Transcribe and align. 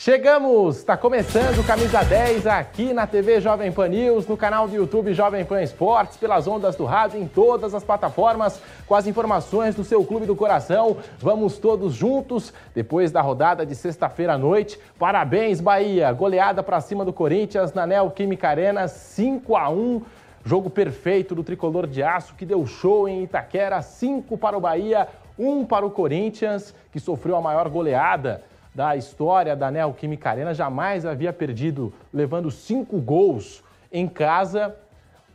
Chegamos! 0.00 0.76
Está 0.76 0.96
começando 0.96 1.66
Camisa 1.66 2.04
10 2.04 2.46
aqui 2.46 2.94
na 2.94 3.04
TV 3.04 3.40
Jovem 3.40 3.72
Pan 3.72 3.88
News, 3.88 4.28
no 4.28 4.36
canal 4.36 4.68
do 4.68 4.76
YouTube 4.76 5.12
Jovem 5.12 5.44
Pan 5.44 5.60
Esportes, 5.60 6.16
pelas 6.16 6.46
ondas 6.46 6.76
do 6.76 6.84
rádio, 6.84 7.20
em 7.20 7.26
todas 7.26 7.74
as 7.74 7.82
plataformas, 7.82 8.62
com 8.86 8.94
as 8.94 9.08
informações 9.08 9.74
do 9.74 9.82
seu 9.82 10.04
clube 10.04 10.24
do 10.24 10.36
coração. 10.36 10.98
Vamos 11.18 11.58
todos 11.58 11.94
juntos, 11.94 12.54
depois 12.72 13.10
da 13.10 13.20
rodada 13.20 13.66
de 13.66 13.74
sexta-feira 13.74 14.34
à 14.34 14.38
noite. 14.38 14.78
Parabéns, 14.96 15.60
Bahia! 15.60 16.12
Goleada 16.12 16.62
para 16.62 16.80
cima 16.80 17.04
do 17.04 17.12
Corinthians 17.12 17.72
na 17.72 17.84
Neoquímica 17.84 18.48
Arena, 18.50 18.86
5 18.86 19.56
a 19.56 19.68
1 19.68 20.00
Jogo 20.44 20.70
perfeito 20.70 21.34
do 21.34 21.42
tricolor 21.42 21.88
de 21.88 22.04
aço 22.04 22.36
que 22.36 22.46
deu 22.46 22.64
show 22.64 23.08
em 23.08 23.24
Itaquera, 23.24 23.82
5 23.82 24.38
para 24.38 24.56
o 24.56 24.60
Bahia, 24.60 25.08
1 25.36 25.64
para 25.64 25.84
o 25.84 25.90
Corinthians, 25.90 26.72
que 26.92 27.00
sofreu 27.00 27.34
a 27.34 27.40
maior 27.40 27.68
goleada 27.68 28.44
da 28.74 28.96
história 28.96 29.56
da 29.56 29.70
Neoquímica 29.70 30.30
Arena, 30.30 30.54
jamais 30.54 31.04
havia 31.04 31.32
perdido, 31.32 31.92
levando 32.12 32.50
cinco 32.50 33.00
gols 33.00 33.62
em 33.92 34.06
casa. 34.06 34.74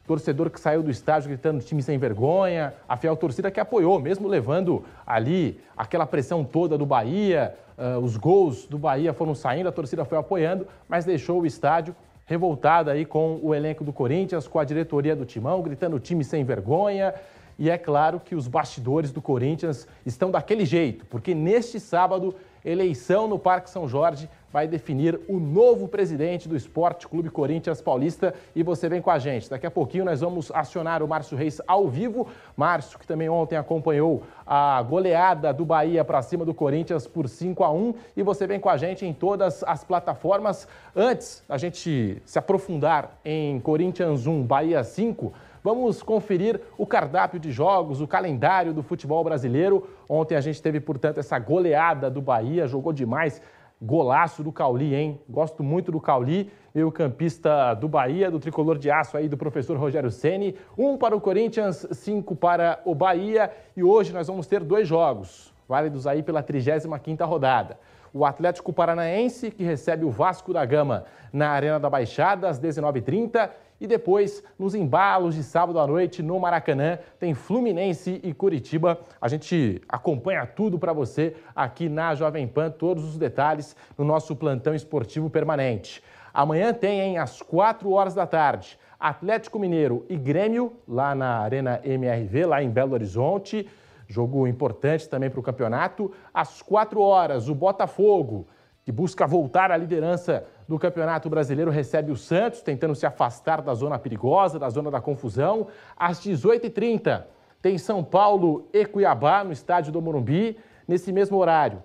Torcedor 0.05 0.49
que 0.49 0.59
saiu 0.59 0.83
do 0.83 0.91
estádio 0.91 1.29
gritando 1.29 1.63
time 1.63 1.81
sem 1.81 1.97
vergonha, 1.97 2.73
a 2.87 2.97
fiel 2.97 3.15
torcida 3.15 3.49
que 3.49 3.59
apoiou, 3.59 3.99
mesmo 3.99 4.27
levando 4.27 4.83
ali 5.07 5.61
aquela 5.77 6.05
pressão 6.05 6.43
toda 6.43 6.77
do 6.77 6.85
Bahia, 6.85 7.55
uh, 7.77 7.99
os 7.99 8.17
gols 8.17 8.65
do 8.65 8.77
Bahia 8.77 9.13
foram 9.13 9.33
saindo, 9.33 9.69
a 9.69 9.71
torcida 9.71 10.03
foi 10.03 10.17
apoiando, 10.17 10.67
mas 10.89 11.05
deixou 11.05 11.41
o 11.41 11.45
estádio 11.45 11.95
revoltada 12.25 12.91
aí 12.91 13.05
com 13.05 13.39
o 13.41 13.53
elenco 13.53 13.83
do 13.83 13.93
Corinthians, 13.93 14.47
com 14.47 14.59
a 14.59 14.63
diretoria 14.63 15.15
do 15.15 15.25
Timão, 15.25 15.61
gritando 15.61 15.99
time 15.99 16.23
sem 16.23 16.43
vergonha. 16.43 17.13
E 17.57 17.69
é 17.69 17.77
claro 17.77 18.19
que 18.19 18.35
os 18.35 18.47
bastidores 18.47 19.11
do 19.11 19.21
Corinthians 19.21 19.87
estão 20.05 20.31
daquele 20.31 20.65
jeito, 20.65 21.05
porque 21.05 21.35
neste 21.35 21.79
sábado 21.79 22.35
eleição 22.65 23.27
no 23.27 23.37
Parque 23.37 23.69
São 23.69 23.87
Jorge 23.87 24.29
vai 24.53 24.67
definir 24.67 25.19
o 25.27 25.39
novo 25.39 25.87
presidente 25.87 26.47
do 26.47 26.55
Esporte 26.55 27.07
Clube 27.07 27.31
Corinthians 27.31 27.81
Paulista 27.81 28.35
e 28.55 28.61
você 28.61 28.87
vem 28.87 29.01
com 29.01 29.09
a 29.09 29.17
gente. 29.17 29.49
Daqui 29.49 29.65
a 29.65 29.71
pouquinho 29.71 30.05
nós 30.05 30.21
vamos 30.21 30.51
acionar 30.51 31.01
o 31.01 31.07
Márcio 31.07 31.35
Reis 31.35 31.59
ao 31.65 31.87
vivo. 31.87 32.27
Márcio, 32.55 32.99
que 32.99 33.07
também 33.07 33.27
ontem 33.27 33.57
acompanhou 33.57 34.21
a 34.45 34.79
goleada 34.83 35.51
do 35.51 35.65
Bahia 35.65 36.05
para 36.05 36.21
cima 36.21 36.45
do 36.45 36.53
Corinthians 36.53 37.07
por 37.07 37.27
5 37.27 37.63
a 37.63 37.71
1 37.71 37.95
e 38.15 38.21
você 38.21 38.45
vem 38.45 38.59
com 38.59 38.69
a 38.69 38.77
gente 38.77 39.03
em 39.03 39.11
todas 39.11 39.63
as 39.63 39.83
plataformas. 39.83 40.67
Antes 40.95 41.43
a 41.49 41.57
gente 41.57 42.21
se 42.23 42.37
aprofundar 42.37 43.19
em 43.25 43.59
Corinthians 43.59 44.27
1, 44.27 44.43
Bahia 44.43 44.83
5, 44.83 45.33
Vamos 45.63 46.03
conferir 46.03 46.59
o 46.77 46.85
cardápio 46.85 47.39
de 47.39 47.49
jogos, 47.49 48.01
o 48.01 48.07
calendário 48.07 48.73
do 48.73 48.83
futebol 48.83 49.23
brasileiro. 49.23 49.87
Ontem 50.09 50.35
a 50.35 50.41
gente 50.41 50.61
teve, 50.61 50.81
portanto, 50.81 51.19
essa 51.19 51.39
goleada 51.39 52.09
do 52.09 52.21
Bahia, 52.21 52.67
jogou 52.67 52.91
demais. 52.91 53.41
Golaço 53.81 54.43
do 54.43 54.51
Cauli, 54.51 54.93
hein? 54.93 55.21
Gosto 55.27 55.63
muito 55.63 55.91
do 55.91 56.01
Cauli, 56.01 56.51
meio 56.75 56.91
campista 56.91 57.73
do 57.73 57.87
Bahia, 57.87 58.29
do 58.29 58.39
tricolor 58.39 58.77
de 58.77 58.91
aço 58.91 59.15
aí 59.15 59.29
do 59.29 59.37
professor 59.37 59.77
Rogério 59.77 60.11
Ceni. 60.11 60.55
Um 60.77 60.97
para 60.97 61.15
o 61.15 61.21
Corinthians, 61.21 61.87
cinco 61.91 62.35
para 62.35 62.81
o 62.83 62.93
Bahia. 62.93 63.49
E 63.75 63.83
hoje 63.83 64.11
nós 64.11 64.27
vamos 64.27 64.47
ter 64.47 64.61
dois 64.61 64.85
jogos, 64.85 65.53
válidos 65.67 66.05
aí 66.05 66.21
pela 66.21 66.43
35ª 66.43 67.25
rodada. 67.25 67.77
O 68.13 68.25
Atlético 68.25 68.71
Paranaense, 68.71 69.49
que 69.49 69.63
recebe 69.63 70.05
o 70.05 70.11
Vasco 70.11 70.53
da 70.53 70.63
Gama 70.65 71.05
na 71.31 71.49
Arena 71.49 71.79
da 71.79 71.89
Baixada, 71.89 72.47
às 72.47 72.59
19h30. 72.59 73.49
E 73.83 73.87
depois, 73.87 74.41
nos 74.57 74.73
embalos 74.73 75.35
de 75.35 75.43
sábado 75.43 75.77
à 75.77 75.85
noite 75.85 76.23
no 76.23 76.39
Maracanã, 76.39 76.97
tem 77.19 77.33
Fluminense 77.33 78.17
e 78.23 78.33
Curitiba. 78.33 78.97
A 79.19 79.27
gente 79.27 79.81
acompanha 79.89 80.45
tudo 80.45 80.79
para 80.79 80.93
você 80.93 81.35
aqui 81.53 81.89
na 81.89 82.15
Jovem 82.15 82.47
Pan, 82.47 82.71
todos 82.71 83.03
os 83.03 83.17
detalhes 83.17 83.75
no 83.97 84.05
nosso 84.05 84.37
plantão 84.37 84.73
esportivo 84.73 85.29
permanente. 85.29 86.01
Amanhã 86.33 86.73
tem, 86.73 87.01
hein, 87.01 87.17
às 87.17 87.41
4 87.41 87.91
horas 87.91 88.13
da 88.13 88.25
tarde, 88.25 88.79
Atlético 88.97 89.59
Mineiro 89.59 90.05
e 90.07 90.15
Grêmio, 90.15 90.77
lá 90.87 91.13
na 91.13 91.39
Arena 91.39 91.81
MRV, 91.83 92.45
lá 92.45 92.63
em 92.63 92.69
Belo 92.69 92.93
Horizonte. 92.93 93.69
Jogo 94.07 94.47
importante 94.47 95.09
também 95.09 95.29
para 95.29 95.41
o 95.41 95.43
campeonato. 95.43 96.09
Às 96.33 96.61
4 96.61 97.01
horas, 97.01 97.49
o 97.49 97.53
Botafogo, 97.53 98.47
que 98.85 98.93
busca 98.93 99.27
voltar 99.27 99.71
à 99.71 99.77
liderança 99.77 100.45
do 100.67 100.79
Campeonato 100.79 101.29
Brasileiro 101.29 101.71
recebe 101.71 102.11
o 102.11 102.15
Santos, 102.15 102.61
tentando 102.61 102.95
se 102.95 103.05
afastar 103.05 103.61
da 103.61 103.73
zona 103.73 103.99
perigosa, 103.99 104.57
da 104.57 104.69
zona 104.69 104.89
da 104.89 105.01
confusão. 105.01 105.67
Às 105.95 106.19
18h30, 106.19 107.23
tem 107.61 107.77
São 107.77 108.03
Paulo 108.03 108.67
e 108.73 108.85
Cuiabá 108.85 109.43
no 109.43 109.51
estádio 109.51 109.91
do 109.91 110.01
Morumbi. 110.01 110.57
Nesse 110.87 111.11
mesmo 111.11 111.37
horário, 111.37 111.81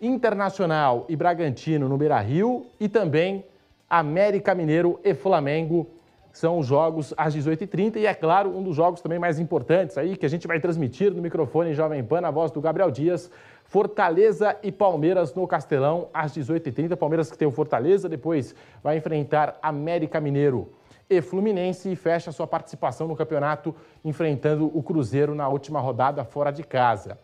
Internacional 0.00 1.06
e 1.08 1.16
Bragantino 1.16 1.88
no 1.88 1.96
Beira 1.96 2.20
Rio 2.20 2.66
e 2.78 2.88
também 2.88 3.44
América 3.88 4.54
Mineiro 4.54 5.00
e 5.02 5.14
Flamengo 5.14 5.88
são 6.36 6.58
os 6.58 6.66
jogos 6.66 7.14
às 7.16 7.34
18h30 7.34 7.96
e, 7.96 8.04
é 8.04 8.12
claro, 8.12 8.54
um 8.54 8.62
dos 8.62 8.76
jogos 8.76 9.00
também 9.00 9.18
mais 9.18 9.38
importantes 9.38 9.96
aí 9.96 10.18
que 10.18 10.26
a 10.26 10.28
gente 10.28 10.46
vai 10.46 10.60
transmitir 10.60 11.10
no 11.10 11.22
microfone 11.22 11.70
em 11.70 11.72
Jovem 11.72 12.04
Pan, 12.04 12.20
na 12.20 12.30
voz 12.30 12.50
do 12.50 12.60
Gabriel 12.60 12.90
Dias, 12.90 13.30
Fortaleza 13.64 14.54
e 14.62 14.70
Palmeiras 14.70 15.34
no 15.34 15.46
Castelão 15.46 16.08
às 16.12 16.36
18h30. 16.36 16.94
Palmeiras 16.94 17.30
que 17.30 17.38
tem 17.38 17.48
o 17.48 17.50
Fortaleza, 17.50 18.06
depois 18.06 18.54
vai 18.82 18.98
enfrentar 18.98 19.58
América 19.62 20.20
Mineiro 20.20 20.70
e 21.08 21.22
Fluminense 21.22 21.90
e 21.90 21.96
fecha 21.96 22.30
sua 22.30 22.46
participação 22.46 23.08
no 23.08 23.16
campeonato 23.16 23.74
enfrentando 24.04 24.70
o 24.74 24.82
Cruzeiro 24.82 25.34
na 25.34 25.48
última 25.48 25.80
rodada 25.80 26.22
fora 26.22 26.50
de 26.50 26.62
casa. 26.62 27.18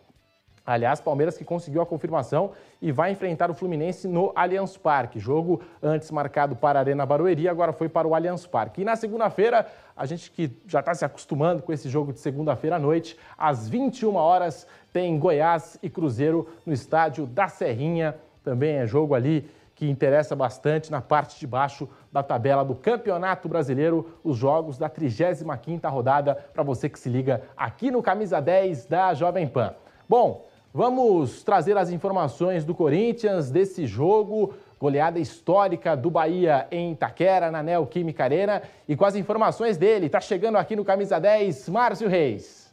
Aliás, 0.65 1.01
Palmeiras 1.01 1.37
que 1.37 1.45
conseguiu 1.45 1.83
a 1.83 1.87
confirmação 1.87 2.53
e 2.81 2.93
vai 2.93 3.11
enfrentar 3.11 3.51
o 3.51 3.55
Fluminense 3.55 4.07
no 4.07 4.33
Allianz 4.35 4.77
Parque. 4.77 5.19
Jogo 5.19 5.61
antes 5.83 6.11
marcado 6.13 6.55
para 6.55 6.79
a 6.79 6.83
Arena 6.83 7.05
Barueri, 7.05 7.49
agora 7.49 7.73
foi 7.73 7.89
para 7.89 8.07
o 8.07 8.15
Allianz 8.15 8.47
Parque. 8.47 8.83
E 8.83 8.85
na 8.85 8.95
segunda-feira, 8.95 9.67
a 9.97 10.07
gente 10.07 10.31
que 10.31 10.57
já 10.69 10.79
está 10.79 10.95
se 10.95 11.05
acostumando 11.05 11.63
com 11.63 11.73
esse 11.73 11.89
jogo 11.89 12.13
de 12.13 12.21
segunda-feira 12.21 12.77
à 12.77 12.79
noite, 12.79 13.19
às 13.37 13.69
21 13.69 14.15
horas, 14.15 14.67
tem 14.93 15.19
Goiás 15.19 15.79
e 15.83 15.91
Cruzeiro 15.91 16.49
no 16.65 16.73
estádio 16.73 17.27
da 17.27 17.49
Serrinha. 17.49 18.15
Também 18.45 18.77
é 18.77 18.87
jogo 18.87 19.17
ali 19.17 19.51
que 19.75 19.91
interessa 19.91 20.37
bastante 20.37 20.93
na 20.93 21.01
parte 21.01 21.41
de 21.41 21.47
baixo 21.47 21.89
da 22.13 22.23
tabela 22.23 22.65
do 22.65 22.77
Campeonato 22.77 23.49
Brasileiro, 23.49 24.17
os 24.23 24.37
jogos 24.37 24.79
da 24.79 24.89
35ª 24.89 25.91
rodada, 25.91 26.37
para 26.37 26.63
você 26.63 26.89
que 26.89 27.01
se 27.01 27.09
liga 27.09 27.43
aqui 27.57 27.91
no 27.91 28.01
Camisa 28.01 28.41
10 28.41 28.87
da 28.87 29.13
Jovem 29.13 29.49
Pan. 29.49 29.75
Bom, 30.09 30.47
Vamos 30.75 31.43
trazer 31.43 31.77
as 31.77 31.91
informações 31.91 32.65
do 32.65 32.75
Corinthians 32.75 33.51
desse 33.51 33.87
jogo, 33.87 34.55
goleada 34.81 35.19
histórica 35.19 35.95
do 35.95 36.11
Bahia 36.11 36.67
em 36.71 36.93
Itaquera, 36.93 37.51
na 37.51 37.63
Neoquímica 37.63 38.25
Arena. 38.25 38.63
E 38.89 38.97
com 38.97 39.05
as 39.05 39.15
informações 39.15 39.77
dele, 39.77 40.07
está 40.07 40.19
chegando 40.19 40.57
aqui 40.57 40.75
no 40.75 40.83
Camisa 40.83 41.21
10, 41.21 41.69
Márcio 41.69 42.09
Reis. 42.09 42.73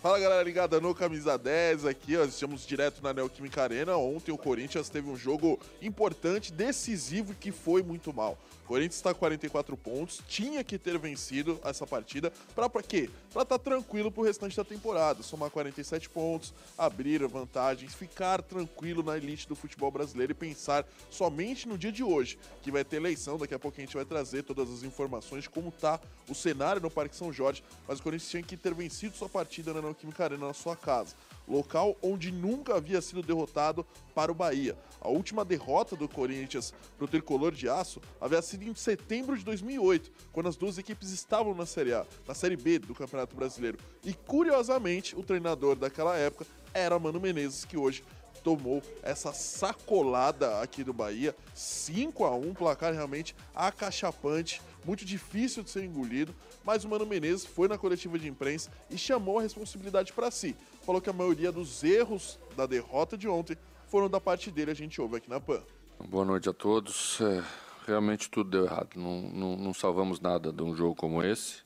Fala 0.00 0.18
galera 0.18 0.42
ligada 0.42 0.80
no 0.80 0.94
Camisa 0.94 1.36
10 1.36 1.84
aqui, 1.84 2.16
ó, 2.16 2.24
estamos 2.24 2.66
direto 2.66 3.02
na 3.02 3.12
Neoquímica 3.12 3.62
Arena. 3.62 3.98
Ontem 3.98 4.32
o 4.32 4.38
Corinthians 4.38 4.88
teve 4.88 5.10
um 5.10 5.16
jogo 5.16 5.60
importante, 5.82 6.50
decisivo 6.50 7.34
que 7.34 7.52
foi 7.52 7.82
muito 7.82 8.10
mal. 8.10 8.38
O 8.66 8.68
Corinthians 8.68 8.96
está 8.96 9.14
com 9.14 9.20
44 9.20 9.76
pontos, 9.76 10.20
tinha 10.26 10.64
que 10.64 10.76
ter 10.76 10.98
vencido 10.98 11.60
essa 11.62 11.86
partida 11.86 12.32
para 12.52 12.68
quê? 12.82 13.08
Para 13.32 13.42
estar 13.42 13.58
tá 13.60 13.64
tranquilo 13.64 14.10
pro 14.10 14.24
restante 14.24 14.56
da 14.56 14.64
temporada, 14.64 15.22
somar 15.22 15.50
47 15.50 16.10
pontos, 16.10 16.52
abrir 16.76 17.24
vantagens, 17.28 17.94
ficar 17.94 18.42
tranquilo 18.42 19.04
na 19.04 19.16
elite 19.16 19.46
do 19.46 19.54
futebol 19.54 19.92
brasileiro 19.92 20.32
e 20.32 20.34
pensar 20.34 20.84
somente 21.08 21.68
no 21.68 21.78
dia 21.78 21.92
de 21.92 22.02
hoje, 22.02 22.40
que 22.60 22.72
vai 22.72 22.84
ter 22.84 22.96
eleição, 22.96 23.38
daqui 23.38 23.54
a 23.54 23.58
pouco 23.58 23.80
a 23.80 23.84
gente 23.84 23.94
vai 23.94 24.04
trazer 24.04 24.42
todas 24.42 24.68
as 24.68 24.82
informações 24.82 25.44
de 25.44 25.50
como 25.50 25.70
tá 25.70 26.00
o 26.28 26.34
cenário 26.34 26.82
no 26.82 26.90
Parque 26.90 27.14
São 27.14 27.32
Jorge, 27.32 27.62
mas 27.86 28.00
o 28.00 28.02
Corinthians 28.02 28.30
tinha 28.32 28.42
que 28.42 28.56
ter 28.56 28.74
vencido 28.74 29.16
sua 29.16 29.28
partida 29.28 29.72
na 29.72 29.80
Neoquímica 29.80 30.24
Arena 30.24 30.44
na 30.44 30.54
sua 30.54 30.74
casa 30.74 31.14
local 31.46 31.96
onde 32.02 32.32
nunca 32.32 32.76
havia 32.76 33.00
sido 33.00 33.22
derrotado 33.22 33.86
para 34.14 34.32
o 34.32 34.34
Bahia. 34.34 34.76
A 35.00 35.08
última 35.08 35.44
derrota 35.44 35.94
do 35.94 36.08
Corinthians 36.08 36.74
para 36.96 37.04
o 37.04 37.08
tricolor 37.08 37.52
de 37.52 37.68
aço 37.68 38.00
havia 38.20 38.42
sido 38.42 38.64
em 38.64 38.74
setembro 38.74 39.36
de 39.36 39.44
2008, 39.44 40.10
quando 40.32 40.48
as 40.48 40.56
duas 40.56 40.78
equipes 40.78 41.10
estavam 41.10 41.54
na 41.54 41.66
Série 41.66 41.92
A, 41.92 42.06
na 42.26 42.34
Série 42.34 42.56
B 42.56 42.78
do 42.78 42.94
Campeonato 42.94 43.36
Brasileiro. 43.36 43.78
E 44.04 44.12
curiosamente, 44.12 45.16
o 45.16 45.22
treinador 45.22 45.76
daquela 45.76 46.16
época 46.16 46.46
era 46.74 46.98
Mano 46.98 47.20
Menezes, 47.20 47.64
que 47.64 47.76
hoje 47.76 48.02
tomou 48.46 48.80
essa 49.02 49.32
sacolada 49.32 50.60
aqui 50.60 50.84
do 50.84 50.92
Bahia, 50.92 51.34
5 51.52 52.24
a 52.24 52.36
1 52.36 52.54
placar 52.54 52.92
realmente 52.92 53.34
acachapante, 53.52 54.62
muito 54.84 55.04
difícil 55.04 55.64
de 55.64 55.70
ser 55.70 55.82
engolido, 55.82 56.32
mas 56.64 56.84
o 56.84 56.88
Mano 56.88 57.04
Menezes 57.04 57.44
foi 57.44 57.66
na 57.66 57.76
coletiva 57.76 58.16
de 58.16 58.28
imprensa 58.28 58.70
e 58.88 58.96
chamou 58.96 59.40
a 59.40 59.42
responsabilidade 59.42 60.12
para 60.12 60.30
si. 60.30 60.54
Falou 60.86 61.00
que 61.00 61.10
a 61.10 61.12
maioria 61.12 61.50
dos 61.50 61.82
erros 61.82 62.38
da 62.56 62.64
derrota 62.64 63.18
de 63.18 63.26
ontem 63.26 63.58
foram 63.88 64.08
da 64.08 64.20
parte 64.20 64.52
dele, 64.52 64.70
a 64.70 64.74
gente 64.74 65.00
ouve 65.00 65.16
aqui 65.16 65.28
na 65.28 65.40
PAN. 65.40 65.60
Boa 66.08 66.24
noite 66.24 66.48
a 66.48 66.52
todos. 66.52 67.20
É, 67.20 67.44
realmente 67.88 68.30
tudo 68.30 68.50
deu 68.50 68.64
errado. 68.66 68.90
Não, 68.94 69.22
não, 69.22 69.56
não 69.56 69.74
salvamos 69.74 70.20
nada 70.20 70.52
de 70.52 70.62
um 70.62 70.76
jogo 70.76 70.94
como 70.94 71.24
esse. 71.24 71.64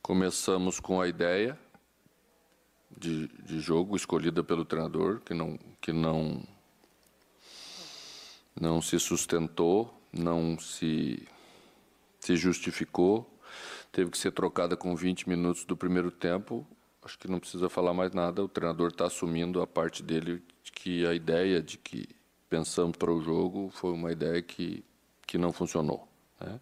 Começamos 0.00 0.80
com 0.80 1.02
a 1.02 1.06
ideia 1.06 1.58
de, 2.96 3.28
de 3.42 3.60
jogo 3.60 3.94
escolhida 3.94 4.42
pelo 4.42 4.64
treinador, 4.64 5.20
que 5.20 5.34
não, 5.34 5.58
que 5.78 5.92
não, 5.92 6.42
não 8.58 8.80
se 8.80 8.98
sustentou, 8.98 9.92
não 10.10 10.58
se, 10.58 11.28
se 12.20 12.36
justificou. 12.36 13.30
Teve 13.92 14.10
que 14.10 14.16
ser 14.16 14.32
trocada 14.32 14.78
com 14.78 14.96
20 14.96 15.28
minutos 15.28 15.66
do 15.66 15.76
primeiro 15.76 16.10
tempo. 16.10 16.66
Acho 17.04 17.18
que 17.18 17.28
não 17.28 17.38
precisa 17.38 17.68
falar 17.68 17.92
mais 17.92 18.12
nada. 18.12 18.42
O 18.42 18.48
treinador 18.48 18.88
está 18.88 19.06
assumindo 19.06 19.60
a 19.60 19.66
parte 19.66 20.02
dele 20.02 20.42
de 20.62 20.72
que 20.72 21.06
a 21.06 21.12
ideia 21.12 21.62
de 21.62 21.76
que 21.76 22.08
pensamos 22.48 22.96
para 22.96 23.12
o 23.12 23.20
jogo 23.20 23.70
foi 23.74 23.92
uma 23.92 24.10
ideia 24.10 24.40
que, 24.40 24.82
que 25.26 25.36
não 25.36 25.52
funcionou. 25.52 26.08
Né? 26.40 26.58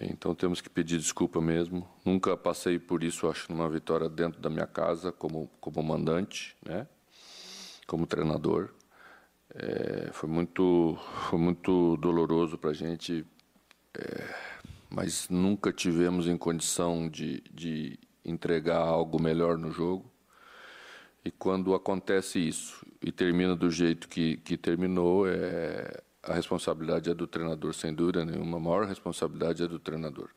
Então 0.00 0.32
temos 0.32 0.60
que 0.60 0.70
pedir 0.70 0.98
desculpa 0.98 1.40
mesmo. 1.40 1.88
Nunca 2.04 2.36
passei 2.36 2.78
por 2.78 3.02
isso, 3.02 3.28
acho, 3.28 3.50
numa 3.50 3.68
vitória 3.68 4.08
dentro 4.08 4.40
da 4.40 4.48
minha 4.48 4.66
casa, 4.66 5.10
como, 5.10 5.50
como 5.60 5.82
mandante, 5.82 6.56
né? 6.64 6.86
como 7.88 8.06
treinador. 8.06 8.70
É, 9.52 10.10
foi, 10.12 10.28
muito, 10.28 10.96
foi 11.30 11.38
muito 11.38 11.96
doloroso 11.96 12.56
para 12.56 12.70
a 12.70 12.74
gente, 12.74 13.26
é, 13.92 14.34
mas 14.88 15.28
nunca 15.28 15.72
tivemos 15.72 16.26
em 16.28 16.36
condição 16.36 17.08
de, 17.08 17.40
de 17.52 17.98
entregar 18.24 18.78
algo 18.78 19.20
melhor 19.20 19.58
no 19.58 19.70
jogo. 19.70 20.10
E 21.24 21.30
quando 21.30 21.74
acontece 21.74 22.38
isso 22.38 22.84
e 23.02 23.10
termina 23.10 23.56
do 23.56 23.70
jeito 23.70 24.08
que, 24.08 24.36
que 24.38 24.56
terminou, 24.56 25.26
é, 25.26 26.02
a 26.22 26.34
responsabilidade 26.34 27.10
é 27.10 27.14
do 27.14 27.26
treinador, 27.26 27.74
sem 27.74 27.94
dúvida 27.94 28.24
nenhuma. 28.24 28.56
A 28.56 28.60
maior 28.60 28.86
responsabilidade 28.86 29.62
é 29.62 29.66
do 29.66 29.78
treinador. 29.78 30.30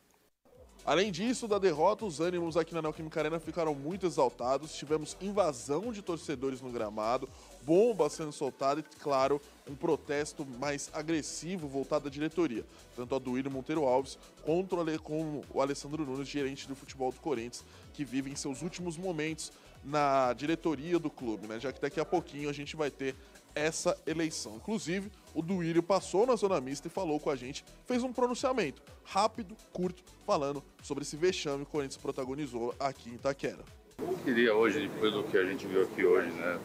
Além 0.88 1.12
disso, 1.12 1.46
da 1.46 1.58
derrota, 1.58 2.06
os 2.06 2.18
ânimos 2.18 2.56
aqui 2.56 2.72
na 2.72 2.80
Neoquímica 2.80 3.20
Arena 3.20 3.38
ficaram 3.38 3.74
muito 3.74 4.06
exaltados. 4.06 4.74
Tivemos 4.74 5.18
invasão 5.20 5.92
de 5.92 6.00
torcedores 6.00 6.62
no 6.62 6.70
gramado, 6.70 7.28
bomba 7.64 8.08
sendo 8.08 8.32
soltada 8.32 8.80
e, 8.80 8.82
claro, 9.00 9.40
um 9.68 9.74
protesto 9.74 10.46
mais 10.58 10.90
agressivo 10.92 11.68
voltado 11.68 12.08
à 12.08 12.10
diretoria, 12.10 12.64
tanto 12.96 13.14
a 13.14 13.18
do 13.18 13.50
Monteiro 13.50 13.84
Alves 13.84 14.18
contra 14.42 14.78
o 14.78 15.60
Alessandro 15.60 16.04
Nunes, 16.04 16.28
gerente 16.28 16.66
do 16.66 16.74
futebol 16.74 17.12
do 17.12 17.20
Corinthians, 17.20 17.64
que 17.92 18.04
vive 18.04 18.30
em 18.30 18.36
seus 18.36 18.62
últimos 18.62 18.96
momentos 18.96 19.52
na 19.84 20.32
diretoria 20.32 20.98
do 20.98 21.10
clube, 21.10 21.46
né? 21.46 21.60
Já 21.60 21.72
que 21.72 21.80
daqui 21.80 22.00
a 22.00 22.04
pouquinho 22.04 22.48
a 22.48 22.52
gente 22.52 22.76
vai 22.76 22.90
ter 22.90 23.14
essa 23.54 23.96
eleição. 24.06 24.56
Inclusive, 24.56 25.10
o 25.34 25.42
Duílio 25.42 25.82
passou 25.82 26.26
na 26.26 26.36
zona 26.36 26.60
mista 26.60 26.86
e 26.86 26.90
falou 26.90 27.18
com 27.18 27.30
a 27.30 27.36
gente, 27.36 27.64
fez 27.86 28.02
um 28.02 28.12
pronunciamento 28.12 28.82
rápido, 29.04 29.56
curto, 29.72 30.02
falando 30.26 30.62
sobre 30.82 31.02
esse 31.02 31.16
vexame 31.16 31.64
que 31.64 31.70
o 31.70 31.72
Corinthians 31.72 32.00
protagonizou 32.00 32.74
aqui 32.78 33.10
em 33.10 33.14
Itaquera. 33.14 33.64
Eu 34.00 34.14
queria 34.24 34.54
hoje, 34.54 34.88
depois 34.88 35.12
do 35.12 35.24
que 35.24 35.36
a 35.36 35.44
gente 35.44 35.66
viu 35.66 35.82
aqui 35.82 36.04
hoje, 36.04 36.30
né, 36.30 36.56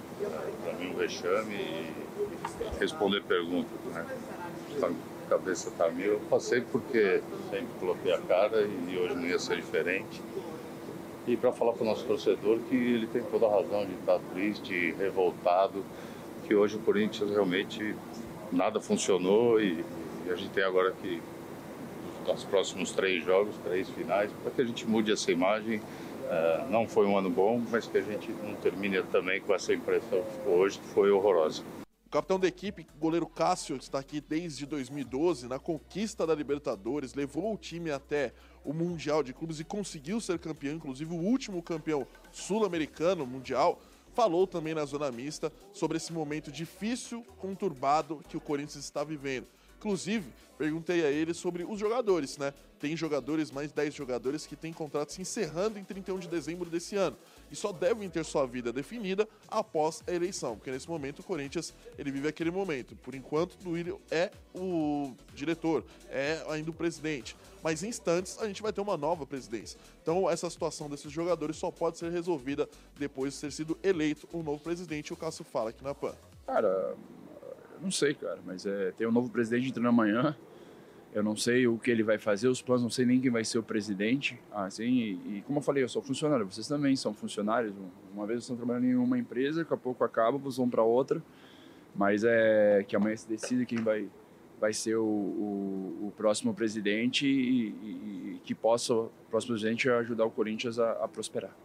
para 0.63 0.73
mim 0.73 0.91
um 0.91 0.93
vexame 0.93 1.55
e 1.55 1.93
responder 2.79 3.23
perguntas, 3.23 3.71
né, 3.91 4.05
a 4.79 5.29
cabeça 5.29 5.71
tá 5.71 5.89
mil. 5.89 6.13
Eu 6.13 6.19
passei 6.29 6.61
porque 6.61 7.23
sempre 7.49 7.67
coloquei 7.79 8.13
a 8.13 8.19
cara 8.19 8.61
e 8.61 8.97
hoje 8.99 9.15
não 9.15 9.25
ia 9.25 9.39
ser 9.39 9.55
diferente. 9.55 10.21
E 11.25 11.35
para 11.35 11.51
falar 11.51 11.73
para 11.73 11.81
o 11.81 11.85
nosso 11.87 12.05
torcedor 12.05 12.59
que 12.69 12.75
ele 12.75 13.07
tem 13.07 13.23
toda 13.23 13.47
a 13.47 13.49
razão 13.49 13.83
de 13.83 13.93
estar 13.93 14.19
triste, 14.31 14.93
revoltado, 14.99 15.83
que 16.45 16.53
hoje 16.53 16.75
o 16.75 16.79
Corinthians 16.81 17.31
realmente 17.31 17.95
nada 18.51 18.79
funcionou 18.79 19.59
e, 19.59 19.83
e 20.27 20.29
a 20.29 20.35
gente 20.35 20.51
tem 20.51 20.63
agora 20.63 20.93
que 21.01 21.19
os 22.31 22.43
próximos 22.43 22.91
três 22.91 23.25
jogos, 23.25 23.55
três 23.63 23.89
finais, 23.89 24.31
para 24.43 24.51
que 24.51 24.61
a 24.61 24.65
gente 24.65 24.87
mude 24.87 25.11
essa 25.11 25.31
imagem. 25.31 25.81
Uh, 26.33 26.67
não 26.71 26.87
foi 26.87 27.05
um 27.05 27.15
ano 27.15 27.29
bom, 27.29 27.61
mas 27.69 27.85
que 27.85 27.95
a 27.95 28.01
gente 28.01 28.31
não 28.31 28.55
termine 28.55 29.03
também 29.03 29.39
com 29.39 29.53
essa 29.53 29.71
impressão 29.71 30.23
hoje 30.47 30.79
que 30.79 30.87
foi 30.87 31.11
horrorosa. 31.11 31.61
O 32.07 32.09
capitão 32.09 32.39
da 32.39 32.47
equipe, 32.47 32.87
goleiro 32.99 33.27
Cássio, 33.27 33.77
que 33.77 33.83
está 33.83 33.99
aqui 33.99 34.19
desde 34.19 34.65
2012 34.65 35.47
na 35.47 35.59
conquista 35.59 36.25
da 36.25 36.33
Libertadores, 36.33 37.13
levou 37.13 37.53
o 37.53 37.57
time 37.57 37.91
até 37.91 38.33
o 38.65 38.73
Mundial 38.73 39.21
de 39.21 39.31
Clubes 39.31 39.59
e 39.59 39.63
conseguiu 39.63 40.19
ser 40.19 40.39
campeão, 40.39 40.75
inclusive 40.75 41.13
o 41.13 41.19
último 41.19 41.61
campeão 41.61 42.07
sul-americano 42.31 43.27
mundial 43.27 43.79
falou 44.13 44.47
também 44.47 44.73
na 44.73 44.85
zona 44.85 45.11
mista 45.11 45.51
sobre 45.71 45.97
esse 45.97 46.11
momento 46.13 46.51
difícil, 46.51 47.23
conturbado 47.37 48.23
que 48.27 48.37
o 48.37 48.41
Corinthians 48.41 48.85
está 48.85 49.03
vivendo. 49.03 49.47
Inclusive, 49.83 50.31
perguntei 50.57 51.05
a 51.05 51.11
ele 51.11 51.33
sobre 51.33 51.65
os 51.65 51.77
jogadores, 51.77 52.37
né? 52.37 52.53
Tem 52.79 52.95
jogadores, 52.95 53.51
mais 53.51 53.73
10 53.73 53.93
jogadores, 53.93 54.45
que 54.45 54.55
têm 54.55 54.71
contratos 54.71 55.19
encerrando 55.19 55.77
em 55.77 55.83
31 55.83 56.19
de 56.19 56.29
dezembro 56.29 56.69
desse 56.69 56.95
ano 56.95 57.17
e 57.51 57.55
só 57.55 57.73
devem 57.73 58.09
ter 58.09 58.23
sua 58.23 58.47
vida 58.47 58.71
definida 58.71 59.27
após 59.49 60.01
a 60.07 60.13
eleição, 60.13 60.55
porque 60.55 60.71
nesse 60.71 60.87
momento 60.87 61.19
o 61.19 61.23
Corinthians 61.23 61.73
ele 61.97 62.11
vive 62.11 62.29
aquele 62.29 62.49
momento. 62.49 62.95
Por 62.95 63.13
enquanto, 63.13 63.55
o 63.55 63.57
Duílio 63.57 63.99
é 64.09 64.31
o 64.55 65.13
diretor, 65.35 65.83
é 66.09 66.41
ainda 66.47 66.71
o 66.71 66.73
presidente, 66.73 67.35
mas 67.61 67.83
em 67.83 67.89
instantes 67.89 68.39
a 68.39 68.47
gente 68.47 68.61
vai 68.61 68.71
ter 68.71 68.79
uma 68.79 68.95
nova 68.95 69.25
presidência. 69.25 69.77
Então, 70.01 70.29
essa 70.29 70.49
situação 70.49 70.89
desses 70.89 71.11
jogadores 71.11 71.57
só 71.57 71.69
pode 71.69 71.97
ser 71.97 72.09
resolvida 72.09 72.69
depois 72.97 73.33
de 73.33 73.41
ter 73.41 73.51
sido 73.51 73.77
eleito 73.83 74.29
um 74.33 74.41
novo 74.41 74.63
presidente. 74.63 75.11
O 75.11 75.17
Cássio 75.17 75.43
fala 75.43 75.71
aqui 75.71 75.83
na 75.83 75.93
PAN. 75.93 76.15
Cara, 76.45 76.95
não 77.83 77.91
sei, 77.91 78.13
cara, 78.13 78.39
mas 78.45 78.65
é, 78.65 78.91
tem 78.91 79.05
um 79.05 79.11
novo 79.11 79.29
presidente 79.29 79.69
entrando 79.69 79.87
amanhã. 79.87 80.35
Eu 81.13 81.21
não 81.21 81.35
sei 81.35 81.67
o 81.67 81.77
que 81.77 81.91
ele 81.91 82.01
vai 82.01 82.17
fazer, 82.17 82.47
os 82.47 82.59
planos, 82.59 82.81
não 82.81 82.89
sei 82.89 83.05
nem 83.05 83.21
quem 83.21 83.29
vai 83.29 83.45
ser 83.45 83.59
o 83.59 83.63
presidente. 83.63 84.39
Assim, 84.51 84.83
e, 84.83 85.37
e 85.37 85.43
como 85.45 85.59
eu 85.59 85.61
falei, 85.61 85.83
eu 85.83 85.89
sou 85.89 86.01
funcionário, 86.01 86.45
vocês 86.45 86.67
também 86.67 86.95
são 86.95 87.13
funcionários. 87.13 87.75
Uma 88.11 88.25
vez 88.25 88.39
vocês 88.39 88.45
estão 88.45 88.55
trabalhando 88.55 88.85
em 88.85 88.95
uma 88.95 89.17
empresa, 89.19 89.61
daqui 89.61 89.73
a 89.73 89.77
pouco 89.77 90.03
acaba, 90.03 90.37
vocês 90.39 90.57
vão 90.57 90.69
para 90.69 90.81
outra. 90.81 91.21
Mas 91.95 92.23
é 92.23 92.83
que 92.87 92.95
amanhã 92.95 93.15
se 93.15 93.27
decide 93.29 93.63
quem 93.65 93.77
vai, 93.77 94.09
vai 94.59 94.73
ser 94.73 94.95
o, 94.95 95.03
o, 95.03 96.07
o 96.07 96.13
próximo 96.17 96.51
presidente 96.53 97.27
e, 97.27 97.67
e, 97.67 98.33
e, 98.35 98.41
que 98.43 98.55
possa, 98.55 98.95
o 98.95 99.11
próximo 99.29 99.53
presidente, 99.53 99.87
ajudar 99.87 100.25
o 100.25 100.31
Corinthians 100.31 100.79
a, 100.79 100.93
a 100.93 101.07
prosperar. 101.07 101.55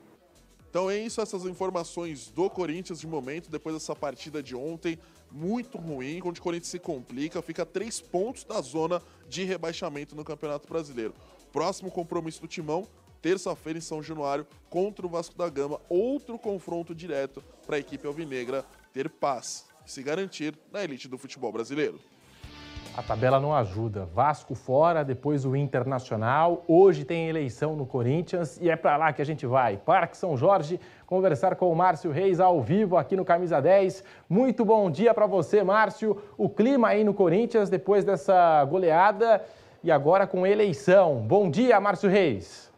Então 0.71 0.91
é 0.91 0.99
isso, 0.99 1.21
essas 1.21 1.45
informações 1.45 2.31
do 2.31 2.49
Corinthians 2.51 3.01
de 3.01 3.07
momento, 3.07 3.51
depois 3.51 3.75
dessa 3.75 3.97
partida 3.97 4.43
de 4.43 4.55
ontem, 4.55 4.99
muito 5.31 5.79
ruim, 5.79 6.21
onde 6.23 6.41
o 6.41 6.43
Corinthians 6.43 6.69
se 6.69 6.79
complica, 6.79 7.41
fica 7.41 7.63
a 7.63 7.67
três 7.67 8.01
pontos 8.01 8.45
da 8.45 8.61
zona 8.61 9.01
de 9.29 9.45
rebaixamento 9.45 10.15
no 10.15 10.25
Campeonato 10.25 10.69
Brasileiro. 10.69 11.15
Próximo 11.51 11.91
compromisso 11.91 12.43
do 12.43 12.47
Timão, 12.47 12.87
terça-feira 13.23 13.79
em 13.79 13.83
São 13.83 14.03
Januário, 14.03 14.47
contra 14.69 15.07
o 15.07 15.09
Vasco 15.09 15.37
da 15.37 15.49
Gama, 15.49 15.81
outro 15.89 16.39
confronto 16.39 16.95
direto 16.95 17.43
para 17.67 17.77
a 17.77 17.81
equipe 17.81 18.07
alvinegra 18.07 18.65
ter 18.93 19.09
paz 19.09 19.67
e 19.87 19.91
se 19.91 20.03
garantir 20.03 20.57
na 20.71 20.85
elite 20.85 21.09
do 21.09 21.17
futebol 21.17 21.51
brasileiro. 21.51 21.99
A 22.99 23.03
tabela 23.05 23.39
não 23.39 23.55
ajuda. 23.55 24.07
Vasco 24.07 24.57
fora, 24.57 25.05
depois 25.05 25.45
o 25.45 25.55
Internacional. 25.55 26.65
Hoje 26.67 27.05
tem 27.05 27.29
eleição 27.29 27.77
no 27.77 27.87
Corinthians 27.87 28.59
e 28.61 28.69
é 28.69 28.75
para 28.75 28.97
lá 28.97 29.13
que 29.13 29.23
a 29.23 29.25
gente 29.25 29.47
vai. 29.47 29.77
Parque 29.77 30.17
São 30.17 30.37
Jorge, 30.37 30.81
conversar 31.07 31.55
com 31.55 31.71
o 31.71 31.77
Márcio 31.77 32.11
Reis 32.11 32.41
ao 32.41 32.61
vivo 32.61 32.97
aqui 32.97 33.15
no 33.15 33.25
Camisa 33.25 33.63
10. 33.63 34.03
Muito 34.29 34.65
bom 34.65 34.91
dia 34.91 35.15
para 35.15 35.29
você, 35.29 35.63
Márcio. 35.63 36.21
O 36.37 36.49
clima 36.49 36.89
aí 36.89 37.05
no 37.05 37.15
Corinthians 37.15 37.71
depois 37.71 38.05
dessa 38.05 38.65
goleada 38.65 39.45
e 39.81 39.93
agora 39.93 40.27
com 40.27 40.45
eleição. 40.45 41.19
Bom 41.19 41.49
dia, 41.49 41.81
Márcio 41.81 42.11
Reis. 42.11 42.69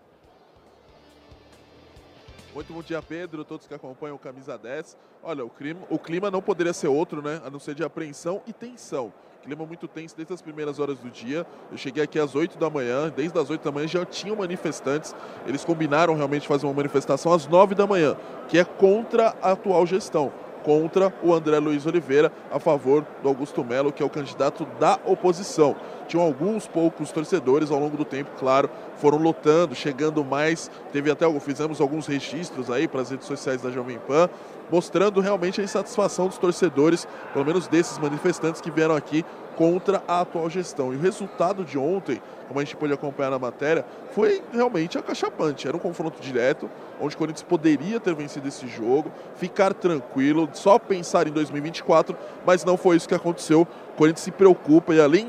Muito 2.55 2.75
bom 2.75 2.83
dia, 2.83 3.01
Pedro, 3.01 3.43
todos 3.43 3.67
que 3.67 3.73
acompanham 3.73 4.17
o 4.17 4.19
Camisa 4.19 4.59
10. 4.59 4.99
Olha, 5.23 5.47
o 5.47 5.49
clima, 5.49 5.81
o 5.89 5.99
clima 5.99 6.31
não 6.31 6.43
poderia 6.43 6.75
ser 6.75 6.89
outro, 6.89 7.23
né? 7.23 7.41
A 7.43 7.49
não 7.49 7.59
ser 7.59 7.75
de 7.75 7.83
apreensão 7.83 8.43
e 8.47 8.53
tensão 8.53 9.11
clima 9.41 9.65
muito 9.67 9.89
tenso 9.89 10.17
desde 10.17 10.33
as 10.33 10.43
primeiras 10.43 10.79
horas 10.79 10.99
do 10.99 11.11
dia. 11.11 11.47
Eu 11.71 11.77
cheguei 11.77 12.03
aqui 12.03 12.19
às 12.19 12.35
8 12.35 12.59
da 12.59 12.71
manhã, 12.71 13.13
desde 13.15 13.39
as 13.39 13.51
8 13.51 13.65
da 13.65 13.73
manhã 13.73 13.89
já 13.89 14.05
tinham 14.05 14.37
manifestantes. 14.37 15.15
Eles 15.47 15.65
combinaram 15.65 16.15
realmente 16.15 16.47
fazer 16.47 16.67
uma 16.67 16.75
manifestação 16.75 17.33
às 17.33 17.47
9 17.47 17.75
da 17.75 17.87
manhã, 17.87 18.17
que 18.49 18.59
é 18.59 18.65
contra 18.65 19.35
a 19.43 19.53
atual 19.53 19.87
gestão 19.87 20.33
contra 20.65 21.13
o 21.23 21.35
André 21.35 21.59
Luiz 21.59 21.87
Oliveira, 21.87 22.33
a 22.51 22.59
favor 22.59 23.05
do 23.23 23.29
Augusto 23.29 23.65
Melo, 23.65 23.93
que 23.93 24.03
é 24.03 24.07
o 24.07 24.11
candidato 24.11 24.67
da 24.79 24.99
oposição. 25.05 25.77
Tinham 26.07 26.25
alguns 26.25 26.67
poucos 26.67 27.13
torcedores 27.13 27.71
ao 27.71 27.79
longo 27.79 27.97
do 27.97 28.05
tempo, 28.05 28.31
claro, 28.39 28.69
foram 28.97 29.19
lotando, 29.19 29.75
chegando 29.75 30.25
mais. 30.25 30.71
Teve 30.93 31.11
até 31.11 31.27
fizemos 31.41 31.81
alguns 31.81 32.07
registros 32.07 32.71
aí 32.71 32.89
para 32.89 33.01
as 33.01 33.11
redes 33.11 33.27
sociais 33.27 33.63
da 33.63 33.71
Jovem 33.71 33.99
Pan, 33.99 34.29
mostrando 34.71 35.21
realmente 35.21 35.61
a 35.61 35.65
insatisfação 35.65 36.29
dos 36.29 36.39
torcedores, 36.39 37.07
pelo 37.33 37.45
menos 37.45 37.69
desses 37.69 37.99
manifestantes 37.99 38.61
que 38.61 38.71
vieram 38.71 38.97
aqui 38.97 39.25
contra 39.61 40.03
a 40.09 40.23
atual 40.23 40.49
gestão. 40.49 40.91
E 40.91 40.97
o 40.97 40.99
resultado 40.99 41.67
de 41.67 41.77
ontem, 41.77 42.19
como 42.49 42.59
a 42.59 42.65
gente 42.65 42.75
pôde 42.75 42.95
acompanhar 42.95 43.29
na 43.29 43.39
matéria, 43.39 43.85
foi 44.13 44.43
realmente 44.51 44.97
acachapante. 44.97 45.69
Era 45.69 45.77
um 45.77 45.81
confronto 45.81 46.19
direto, 46.19 46.71
onde 46.99 47.15
o 47.15 47.19
Corinthians 47.19 47.43
poderia 47.43 48.01
ter 48.01 48.15
vencido 48.15 48.49
esse 48.49 48.67
jogo, 48.67 49.13
ficar 49.37 49.75
tranquilo, 49.75 50.49
só 50.55 50.79
pensar 50.79 51.29
em 51.29 51.31
2024, 51.31 52.17
mas 52.47 52.65
não 52.65 52.79
foi 52.79 52.97
isso 52.97 53.07
que 53.07 53.15
aconteceu. 53.15 53.69
O 53.93 53.97
Corinthians 53.99 54.25
se 54.25 54.31
preocupa 54.31 54.95
e 54.95 55.01
além 55.01 55.27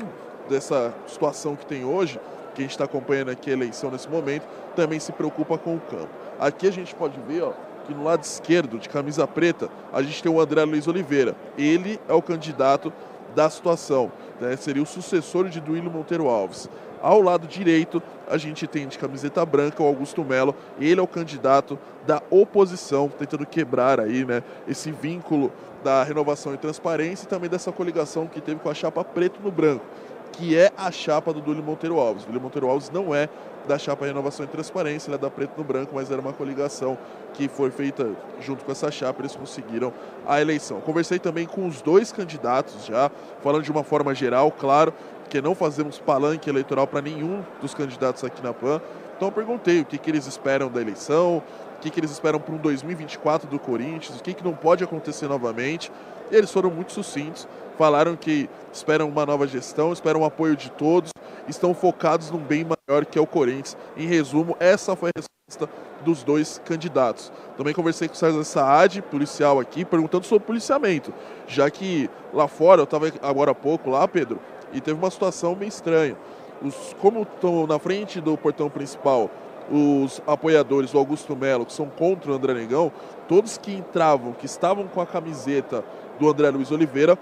dessa 0.48 0.94
situação 1.06 1.54
que 1.54 1.66
tem 1.66 1.84
hoje, 1.84 2.18
que 2.54 2.62
a 2.62 2.64
gente 2.64 2.70
está 2.70 2.84
acompanhando 2.84 3.30
aqui 3.30 3.50
a 3.50 3.52
eleição 3.52 3.90
nesse 3.90 4.08
momento, 4.08 4.46
também 4.74 4.98
se 4.98 5.12
preocupa 5.12 5.58
com 5.58 5.76
o 5.76 5.80
campo. 5.80 6.08
Aqui 6.40 6.66
a 6.66 6.72
gente 6.72 6.94
pode 6.94 7.20
ver, 7.28 7.42
ó, 7.42 7.52
que 7.86 7.92
no 7.92 8.04
lado 8.04 8.22
esquerdo, 8.22 8.78
de 8.78 8.88
camisa 8.88 9.26
preta, 9.26 9.68
a 9.92 10.02
gente 10.02 10.22
tem 10.22 10.32
o 10.32 10.40
André 10.40 10.64
Luiz 10.64 10.86
Oliveira. 10.88 11.34
Ele 11.58 12.00
é 12.08 12.14
o 12.14 12.22
candidato 12.22 12.90
da 13.34 13.48
situação, 13.50 14.12
né? 14.40 14.56
seria 14.56 14.82
o 14.82 14.86
sucessor 14.86 15.48
de 15.48 15.60
Duílio 15.60 15.90
Monteiro 15.90 16.28
Alves. 16.28 16.68
Ao 17.00 17.20
lado 17.20 17.48
direito, 17.48 18.00
a 18.28 18.36
gente 18.36 18.66
tem 18.66 18.86
de 18.86 18.96
camiseta 18.96 19.44
branca 19.44 19.82
o 19.82 19.86
Augusto 19.86 20.24
Melo. 20.24 20.54
Ele 20.78 21.00
é 21.00 21.02
o 21.02 21.06
candidato 21.08 21.76
da 22.06 22.22
oposição, 22.30 23.08
tentando 23.08 23.44
quebrar 23.44 23.98
aí, 23.98 24.24
né, 24.24 24.42
esse 24.68 24.92
vínculo 24.92 25.52
da 25.82 26.04
renovação 26.04 26.54
e 26.54 26.56
transparência 26.56 27.24
e 27.24 27.28
também 27.28 27.50
dessa 27.50 27.72
coligação 27.72 28.28
que 28.28 28.40
teve 28.40 28.60
com 28.60 28.70
a 28.70 28.74
chapa 28.74 29.02
preto 29.02 29.40
no 29.42 29.50
branco 29.50 29.84
que 30.32 30.56
é 30.56 30.72
a 30.76 30.90
chapa 30.90 31.32
do 31.32 31.40
Dúlio 31.40 31.62
Monteiro 31.62 31.98
Alves. 32.00 32.24
Dúlio 32.24 32.40
Monteiro 32.40 32.68
Alves 32.68 32.90
não 32.90 33.14
é 33.14 33.28
da 33.68 33.78
chapa 33.78 34.06
Renovação 34.06 34.44
e 34.44 34.48
Transparência, 34.48 35.08
ele 35.08 35.16
é 35.16 35.18
da 35.18 35.30
Preto 35.30 35.52
no 35.56 35.62
Branco, 35.62 35.92
mas 35.94 36.10
era 36.10 36.20
uma 36.20 36.32
coligação 36.32 36.98
que 37.34 37.48
foi 37.48 37.70
feita 37.70 38.10
junto 38.40 38.64
com 38.64 38.72
essa 38.72 38.90
chapa, 38.90 39.20
eles 39.20 39.36
conseguiram 39.36 39.92
a 40.26 40.40
eleição. 40.40 40.80
Conversei 40.80 41.18
também 41.18 41.46
com 41.46 41.66
os 41.66 41.80
dois 41.80 42.10
candidatos 42.10 42.84
já, 42.86 43.10
falando 43.42 43.62
de 43.62 43.70
uma 43.70 43.84
forma 43.84 44.14
geral, 44.14 44.50
claro, 44.50 44.92
que 45.28 45.40
não 45.40 45.54
fazemos 45.54 45.98
palanque 45.98 46.50
eleitoral 46.50 46.86
para 46.86 47.00
nenhum 47.00 47.42
dos 47.60 47.72
candidatos 47.72 48.24
aqui 48.24 48.42
na 48.42 48.52
PAN. 48.52 48.80
Então 49.16 49.28
eu 49.28 49.32
perguntei 49.32 49.80
o 49.80 49.84
que, 49.84 49.96
que 49.96 50.10
eles 50.10 50.26
esperam 50.26 50.68
da 50.68 50.80
eleição, 50.80 51.42
o 51.76 51.80
que, 51.80 51.90
que 51.90 52.00
eles 52.00 52.10
esperam 52.10 52.40
para 52.40 52.54
um 52.54 52.58
2024 52.58 53.48
do 53.48 53.58
Corinthians, 53.58 54.18
o 54.18 54.22
que, 54.22 54.34
que 54.34 54.44
não 54.44 54.54
pode 54.54 54.82
acontecer 54.82 55.28
novamente. 55.28 55.90
E 56.30 56.36
eles 56.36 56.50
foram 56.50 56.70
muito 56.70 56.92
sucintos, 56.92 57.46
falaram 57.78 58.16
que 58.16 58.48
esperam 58.72 59.08
uma 59.08 59.26
nova 59.26 59.46
gestão, 59.46 59.92
esperam 59.92 60.20
o 60.20 60.24
apoio 60.24 60.56
de 60.56 60.70
todos, 60.70 61.10
estão 61.48 61.74
focados 61.74 62.30
num 62.30 62.38
bem 62.38 62.64
maior 62.64 63.04
que 63.04 63.18
é 63.18 63.20
o 63.20 63.26
Corinthians. 63.26 63.76
Em 63.96 64.06
resumo, 64.06 64.56
essa 64.60 64.96
foi 64.96 65.10
a 65.10 65.20
resposta 65.20 65.68
dos 66.04 66.22
dois 66.22 66.60
candidatos. 66.64 67.32
Também 67.56 67.74
conversei 67.74 68.08
com 68.08 68.14
o 68.14 68.16
César 68.16 68.44
Saad, 68.44 69.02
policial 69.02 69.60
aqui, 69.60 69.84
perguntando 69.84 70.26
sobre 70.26 70.46
policiamento, 70.46 71.12
já 71.46 71.70
que 71.70 72.10
lá 72.32 72.48
fora, 72.48 72.80
eu 72.80 72.84
estava 72.84 73.10
agora 73.22 73.52
há 73.52 73.54
pouco 73.54 73.90
lá, 73.90 74.06
Pedro, 74.08 74.40
e 74.72 74.80
teve 74.80 74.98
uma 74.98 75.10
situação 75.10 75.54
meio 75.54 75.68
estranha. 75.68 76.16
Os, 76.62 76.94
como 77.00 77.22
estão 77.22 77.66
na 77.66 77.78
frente 77.78 78.20
do 78.20 78.36
portão 78.36 78.70
principal 78.70 79.30
os 79.70 80.20
apoiadores 80.26 80.90
do 80.90 80.98
Augusto 80.98 81.36
Melo, 81.36 81.64
que 81.64 81.72
são 81.72 81.86
contra 81.86 82.32
o 82.32 82.34
André 82.34 82.54
Negão, 82.54 82.92
todos 83.28 83.56
que 83.56 83.72
entravam, 83.72 84.32
que 84.32 84.46
estavam 84.46 84.86
com 84.86 85.00
a 85.00 85.06
camiseta 85.06 85.84
do 86.18 86.28
André 86.28 86.50
Luiz 86.50 86.70
Oliveira 86.70 87.16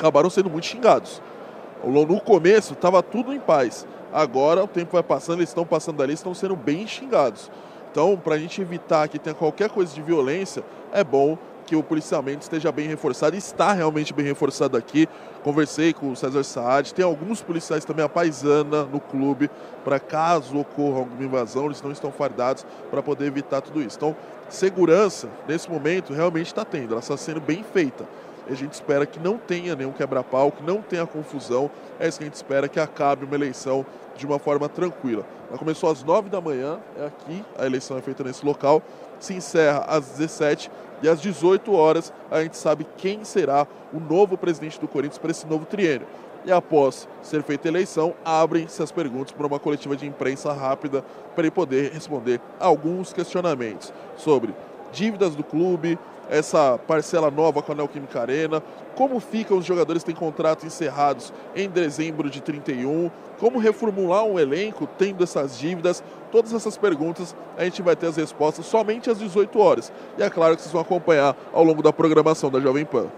acabaram 0.00 0.30
sendo 0.30 0.48
muito 0.48 0.66
xingados. 0.66 1.22
No 1.84 2.20
começo 2.20 2.72
estava 2.72 3.02
tudo 3.02 3.32
em 3.32 3.38
paz. 3.38 3.86
Agora 4.12 4.64
o 4.64 4.66
tempo 4.66 4.92
vai 4.92 5.02
passando, 5.02 5.38
eles 5.38 5.50
estão 5.50 5.66
passando 5.66 6.02
ali, 6.02 6.14
estão 6.14 6.34
sendo 6.34 6.56
bem 6.56 6.86
xingados. 6.86 7.50
Então, 7.90 8.16
para 8.16 8.34
a 8.34 8.38
gente 8.38 8.60
evitar 8.60 9.08
que 9.08 9.18
tenha 9.18 9.34
qualquer 9.34 9.68
coisa 9.68 9.94
de 9.94 10.00
violência, 10.00 10.64
é 10.92 11.04
bom 11.04 11.36
que 11.66 11.76
o 11.76 11.82
policiamento 11.82 12.42
esteja 12.42 12.72
bem 12.72 12.88
reforçado. 12.88 13.36
Está 13.36 13.72
realmente 13.72 14.12
bem 14.12 14.24
reforçado 14.24 14.76
aqui. 14.76 15.08
Conversei 15.44 15.92
com 15.92 16.10
o 16.10 16.16
César 16.16 16.42
Saad. 16.42 16.92
Tem 16.94 17.04
alguns 17.04 17.42
policiais 17.42 17.84
também, 17.84 18.04
a 18.04 18.08
paisana, 18.08 18.84
no 18.84 19.00
clube, 19.00 19.50
para 19.84 20.00
caso 20.00 20.58
ocorra 20.58 21.00
alguma 21.00 21.22
invasão, 21.22 21.66
eles 21.66 21.82
não 21.82 21.92
estão 21.92 22.10
fardados 22.10 22.66
para 22.90 23.02
poder 23.02 23.26
evitar 23.26 23.60
tudo 23.60 23.80
isso. 23.80 23.96
Então, 23.96 24.16
segurança, 24.48 25.28
nesse 25.46 25.70
momento, 25.70 26.12
realmente 26.12 26.46
está 26.46 26.64
tendo. 26.64 26.92
Ela 26.92 27.00
está 27.00 27.16
sendo 27.16 27.40
bem 27.40 27.62
feita. 27.62 28.06
E 28.50 28.52
a 28.52 28.56
gente 28.56 28.72
espera 28.72 29.06
que 29.06 29.20
não 29.20 29.38
tenha 29.38 29.76
nenhum 29.76 29.92
quebra-pau, 29.92 30.50
que 30.50 30.60
não 30.64 30.82
tenha 30.82 31.06
confusão. 31.06 31.70
É 32.00 32.08
isso 32.08 32.18
que 32.18 32.24
a 32.24 32.26
gente 32.26 32.34
espera, 32.34 32.68
que 32.68 32.80
acabe 32.80 33.24
uma 33.24 33.36
eleição 33.36 33.86
de 34.16 34.26
uma 34.26 34.40
forma 34.40 34.68
tranquila. 34.68 35.24
Ela 35.48 35.56
começou 35.56 35.88
às 35.88 36.02
9 36.02 36.28
da 36.28 36.40
manhã, 36.40 36.80
é 36.98 37.06
aqui, 37.06 37.44
a 37.56 37.64
eleição 37.64 37.96
é 37.96 38.02
feita 38.02 38.24
nesse 38.24 38.44
local, 38.44 38.82
se 39.20 39.34
encerra 39.34 39.84
às 39.86 40.08
17 40.10 40.68
e 41.00 41.08
às 41.08 41.20
18 41.20 41.72
horas 41.72 42.12
a 42.28 42.42
gente 42.42 42.56
sabe 42.56 42.84
quem 42.96 43.24
será 43.24 43.68
o 43.92 44.00
novo 44.00 44.36
presidente 44.36 44.80
do 44.80 44.88
Corinthians 44.88 45.18
para 45.18 45.30
esse 45.30 45.46
novo 45.46 45.64
triênio. 45.64 46.08
E 46.44 46.50
após 46.50 47.06
ser 47.22 47.44
feita 47.44 47.68
a 47.68 47.70
eleição, 47.70 48.14
abrem-se 48.24 48.82
as 48.82 48.90
perguntas 48.90 49.30
para 49.30 49.46
uma 49.46 49.60
coletiva 49.60 49.94
de 49.94 50.06
imprensa 50.06 50.52
rápida 50.52 51.04
para 51.36 51.44
ele 51.44 51.52
poder 51.52 51.92
responder 51.92 52.40
alguns 52.58 53.12
questionamentos 53.12 53.92
sobre 54.16 54.52
dívidas 54.92 55.36
do 55.36 55.44
clube, 55.44 55.96
essa 56.30 56.78
parcela 56.78 57.30
nova 57.30 57.60
com 57.60 57.72
a 57.72 57.74
Neoquímica 57.74 58.20
Arena, 58.20 58.62
como 58.94 59.18
ficam 59.18 59.58
os 59.58 59.64
jogadores 59.64 60.04
que 60.04 60.12
têm 60.12 60.14
contratos 60.18 60.64
encerrados 60.64 61.32
em 61.56 61.68
dezembro 61.68 62.30
de 62.30 62.40
31, 62.40 63.10
como 63.38 63.58
reformular 63.58 64.24
um 64.24 64.38
elenco 64.38 64.86
tendo 64.96 65.24
essas 65.24 65.58
dívidas, 65.58 66.04
todas 66.30 66.54
essas 66.54 66.78
perguntas 66.78 67.34
a 67.58 67.64
gente 67.64 67.82
vai 67.82 67.96
ter 67.96 68.06
as 68.06 68.16
respostas 68.16 68.64
somente 68.64 69.10
às 69.10 69.18
18 69.18 69.58
horas. 69.58 69.92
E 70.16 70.22
é 70.22 70.30
claro 70.30 70.54
que 70.54 70.62
vocês 70.62 70.72
vão 70.72 70.82
acompanhar 70.82 71.36
ao 71.52 71.64
longo 71.64 71.82
da 71.82 71.92
programação 71.92 72.48
da 72.48 72.60
Jovem 72.60 72.84
Pan. 72.84 73.08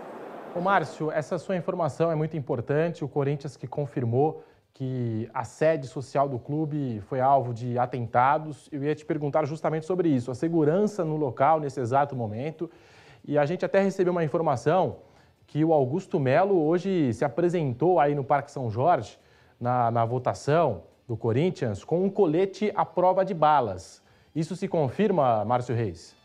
Ô 0.54 0.60
Márcio, 0.60 1.10
essa 1.10 1.38
sua 1.38 1.56
informação 1.56 2.10
é 2.10 2.14
muito 2.14 2.36
importante. 2.36 3.04
O 3.04 3.08
Corinthians 3.08 3.56
que 3.56 3.66
confirmou 3.66 4.42
que 4.74 5.28
a 5.34 5.44
sede 5.44 5.86
social 5.86 6.28
do 6.28 6.38
clube 6.38 7.00
foi 7.08 7.20
alvo 7.20 7.52
de 7.52 7.78
atentados. 7.78 8.68
Eu 8.72 8.82
ia 8.82 8.94
te 8.94 9.04
perguntar 9.04 9.44
justamente 9.44 9.84
sobre 9.84 10.08
isso, 10.08 10.30
a 10.30 10.34
segurança 10.34 11.04
no 11.04 11.16
local 11.16 11.60
nesse 11.60 11.80
exato 11.80 12.16
momento. 12.16 12.70
E 13.24 13.38
a 13.38 13.46
gente 13.46 13.64
até 13.64 13.80
recebeu 13.80 14.12
uma 14.12 14.24
informação 14.24 14.96
que 15.46 15.64
o 15.64 15.72
Augusto 15.72 16.18
Melo 16.18 16.60
hoje 16.66 17.12
se 17.12 17.24
apresentou 17.24 18.00
aí 18.00 18.14
no 18.14 18.24
Parque 18.24 18.50
São 18.50 18.70
Jorge, 18.70 19.18
na, 19.60 19.90
na 19.90 20.04
votação 20.04 20.82
do 21.06 21.16
Corinthians, 21.16 21.84
com 21.84 22.04
um 22.04 22.10
colete 22.10 22.72
à 22.74 22.84
prova 22.84 23.24
de 23.24 23.34
balas. 23.34 24.02
Isso 24.34 24.56
se 24.56 24.66
confirma, 24.66 25.44
Márcio 25.44 25.74
Reis? 25.74 26.16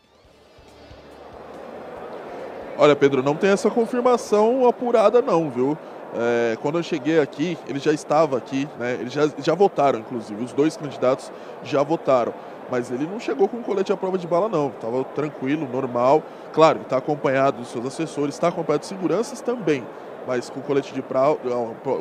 Olha, 2.76 2.96
Pedro, 2.96 3.22
não 3.22 3.36
tem 3.36 3.50
essa 3.50 3.70
confirmação 3.70 4.66
apurada 4.66 5.20
não, 5.20 5.50
viu? 5.50 5.76
É, 6.14 6.56
quando 6.62 6.78
eu 6.78 6.82
cheguei 6.82 7.20
aqui, 7.20 7.58
ele 7.68 7.78
já 7.78 7.92
estava 7.92 8.38
aqui, 8.38 8.68
né? 8.78 8.94
Eles 8.94 9.12
já, 9.12 9.28
já 9.38 9.54
votaram, 9.54 9.98
inclusive, 9.98 10.42
os 10.42 10.52
dois 10.52 10.76
candidatos 10.76 11.30
já 11.62 11.82
votaram. 11.82 12.32
Mas 12.70 12.90
ele 12.90 13.06
não 13.06 13.18
chegou 13.18 13.48
com 13.48 13.62
colete 13.62 13.92
à 13.92 13.96
prova 13.96 14.18
de 14.18 14.26
bala, 14.26 14.48
não. 14.48 14.68
Estava 14.68 15.04
tranquilo, 15.04 15.68
normal. 15.70 16.22
Claro, 16.52 16.80
está 16.82 16.98
acompanhado 16.98 17.58
dos 17.58 17.68
seus 17.68 17.86
assessores, 17.86 18.34
está 18.34 18.48
acompanhado 18.48 18.82
de 18.82 18.86
seguranças 18.86 19.40
também. 19.40 19.84
Mas 20.26 20.50
com 20.50 20.60
colete, 20.60 20.92
de 20.92 21.00
pra... 21.00 21.34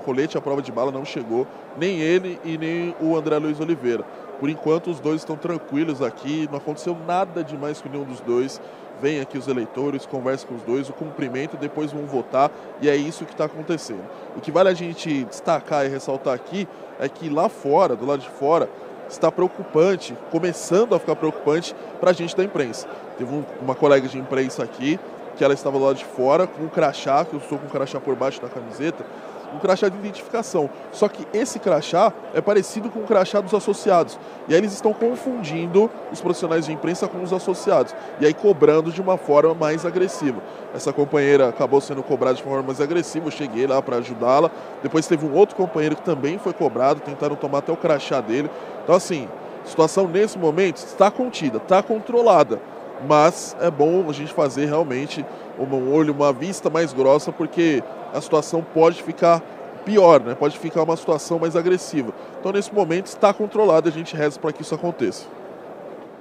colete 0.04 0.38
à 0.38 0.42
prova 0.42 0.62
de 0.62 0.72
bala 0.72 0.92
não 0.92 1.06
chegou, 1.06 1.48
nem 1.78 2.02
ele 2.02 2.38
e 2.44 2.58
nem 2.58 2.94
o 3.00 3.16
André 3.16 3.38
Luiz 3.38 3.60
Oliveira. 3.60 4.04
Por 4.40 4.50
enquanto, 4.50 4.92
os 4.92 5.00
dois 5.00 5.22
estão 5.22 5.38
tranquilos 5.38 6.02
aqui, 6.02 6.48
não 6.52 6.58
aconteceu 6.58 6.96
nada 7.08 7.44
demais 7.44 7.82
com 7.82 7.88
nenhum 7.88 8.04
dos 8.04 8.20
dois. 8.20 8.62
Vem 9.02 9.22
aqui 9.22 9.38
os 9.38 9.48
eleitores, 9.48 10.06
conversam 10.06 10.50
com 10.50 10.56
os 10.56 10.64
dois, 10.64 10.90
o 10.90 10.94
cumprimento, 10.94 11.56
depois 11.56 11.92
vão 11.92 12.06
votar, 12.06 12.52
e 12.82 12.90
é 12.90 12.96
isso 12.96 13.26
que 13.26 13.32
está 13.32 13.46
acontecendo. 13.46 14.04
O 14.36 14.42
que 14.42 14.52
vale 14.52 14.70
a 14.70 14.74
gente 14.74 15.24
destacar 15.26 15.86
e 15.86 15.90
ressaltar 15.90 16.34
aqui 16.34 16.68
é 17.00 17.08
que 17.08 17.30
lá 17.30 17.48
fora, 17.48 17.96
do 17.96 18.06
lado 18.06 18.22
de 18.22 18.30
fora, 18.30 18.68
está 19.10 19.32
preocupante, 19.32 20.16
começando 20.32 20.96
a 20.96 21.00
ficar 21.00 21.16
preocupante 21.16 21.76
para 22.00 22.12
a 22.12 22.14
gente 22.14 22.36
da 22.36 22.44
imprensa. 22.44 22.88
Teve 23.18 23.34
um, 23.34 23.44
uma 23.62 23.76
colega 23.76 24.08
de 24.08 24.18
imprensa 24.18 24.64
aqui, 24.64 25.00
que 25.38 25.44
ela 25.44 25.54
estava 25.54 25.78
lado 25.78 25.96
de 25.96 26.06
fora, 26.06 26.48
com 26.48 26.64
um 26.64 26.68
crachá, 26.68 27.24
que 27.24 27.34
eu 27.34 27.40
estou 27.40 27.58
com 27.58 27.68
um 27.68 27.70
crachá 27.70 28.00
por 28.00 28.16
baixo 28.16 28.42
da 28.42 28.50
camiseta, 28.50 29.06
um 29.54 29.60
crachá 29.60 29.90
de 29.90 29.98
identificação. 29.98 30.70
Só 30.92 31.08
que 31.08 31.26
esse 31.34 31.60
crachá 31.60 32.12
é 32.34 32.42
parecido 32.42 32.90
com 32.90 33.00
o 33.00 33.04
crachá 33.04 33.40
dos 33.40 33.54
associados. 33.54 34.20
E 34.48 34.54
aí 34.54 34.60
eles 34.60 34.74
estão 34.74 34.94
confundindo 34.94 35.90
os 36.12 36.22
profissionais 36.22 36.66
de 36.66 36.74
imprensa 36.74 37.08
com 37.08 37.22
os 37.22 37.32
associados. 37.32 37.96
E 38.20 38.26
aí 38.26 38.34
cobrando 38.34 38.92
de 38.92 39.02
uma 39.02 39.18
forma 39.18 39.54
mais 39.54 39.86
agressiva. 39.86 40.42
Essa 40.74 40.92
companheira 40.92 41.50
acabou 41.50 41.80
sendo 41.82 42.04
cobrada 42.04 42.36
de 42.36 42.44
forma 42.44 42.64
mais 42.64 42.82
agressiva. 42.82 43.28
Eu 43.28 43.32
cheguei 43.32 43.68
lá 43.68 43.82
para 43.82 43.98
ajudá-la. 43.98 44.52
Depois 44.84 45.08
teve 45.08 45.26
um 45.26 45.34
outro 45.34 45.56
companheiro 45.56 45.96
que 45.96 46.04
também 46.04 46.38
foi 46.38 46.54
cobrado. 46.54 47.00
Tentaram 47.00 47.36
tomar 47.36 47.60
até 47.60 47.72
o 47.72 47.78
crachá 47.78 48.22
dele. 48.22 48.50
Então, 48.88 48.96
assim, 48.96 49.28
a 49.66 49.68
situação 49.68 50.08
nesse 50.08 50.40
momento 50.40 50.78
está 50.78 51.12
contida, 51.12 51.58
está 51.58 51.84
controlada. 51.84 52.58
Mas 53.06 53.54
é 53.60 53.70
bom 53.70 54.10
a 54.10 54.14
gente 54.14 54.32
fazer 54.32 54.66
realmente 54.66 55.26
um 55.60 55.94
olho, 55.94 56.14
uma 56.14 56.32
vista 56.32 56.70
mais 56.70 56.94
grossa, 56.94 57.34
porque 57.34 57.84
a 58.14 58.22
situação 58.22 58.66
pode 58.74 59.04
ficar 59.04 59.44
pior, 59.84 60.22
né? 60.22 60.36
Pode 60.36 60.58
ficar 60.58 60.84
uma 60.84 60.96
situação 60.96 61.38
mais 61.38 61.58
agressiva. 61.58 62.14
Então, 62.40 62.54
nesse 62.54 62.74
momento, 62.74 63.08
está 63.08 63.34
controlado 63.34 63.90
e 63.90 63.92
a 63.92 63.94
gente 63.94 64.16
reza 64.16 64.40
para 64.40 64.54
que 64.54 64.62
isso 64.62 64.74
aconteça. 64.74 65.28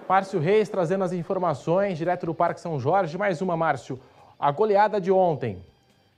Márcio 0.09 0.41
Reis 0.41 0.69
trazendo 0.69 1.05
as 1.05 1.13
informações 1.13 1.97
direto 1.97 2.27
do 2.27 2.35
Parque 2.35 2.61
São 2.61 2.81
Jorge. 2.81 3.17
Mais 3.17 3.41
uma, 3.41 3.57
Márcio. 3.57 3.97
A 4.41 4.51
goleada 4.51 5.01
de 5.01 5.13
ontem 5.13 5.63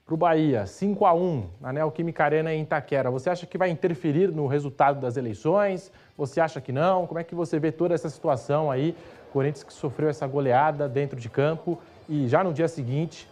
para 0.09 0.15
o 0.15 0.17
Bahia, 0.17 0.65
5 0.65 1.05
a 1.05 1.13
1 1.13 1.45
na 1.61 1.71
Neoquímica 1.71 2.25
Arena 2.25 2.55
em 2.55 2.63
Itaquera. 2.63 3.11
Você 3.11 3.29
acha 3.29 3.45
que 3.45 3.59
vai 3.59 3.69
interferir 3.69 4.29
no 4.29 4.47
resultado 4.47 4.99
das 4.99 5.19
eleições? 5.19 5.93
Você 6.19 6.41
acha 6.41 6.61
que 6.61 6.73
não? 6.73 7.07
Como 7.07 7.21
é 7.21 7.23
que 7.23 7.33
você 7.33 7.61
vê 7.61 7.71
toda 7.71 7.95
essa 7.95 8.11
situação 8.11 8.73
aí? 8.73 8.97
Corinthians 9.33 9.63
que 9.63 9.73
sofreu 9.73 10.09
essa 10.09 10.27
goleada 10.27 10.89
dentro 10.89 11.19
de 11.19 11.31
campo 11.31 11.79
e 12.09 12.27
já 12.27 12.43
no 12.43 12.53
dia 12.53 12.67
seguinte 12.67 13.31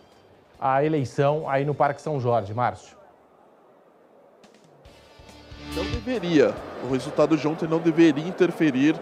a 0.61 0.85
eleição 0.85 1.51
aí 1.51 1.65
no 1.65 1.75
Parque 1.75 2.01
São 2.01 2.21
Jorge, 2.21 2.55
Márcio. 2.55 2.97
Não 5.75 5.85
deveria. 5.85 6.55
O 6.85 6.93
resultado 6.93 7.37
de 7.37 7.49
ontem 7.49 7.67
não 7.69 7.81
deveria 7.81 8.27
interferir 8.27 8.95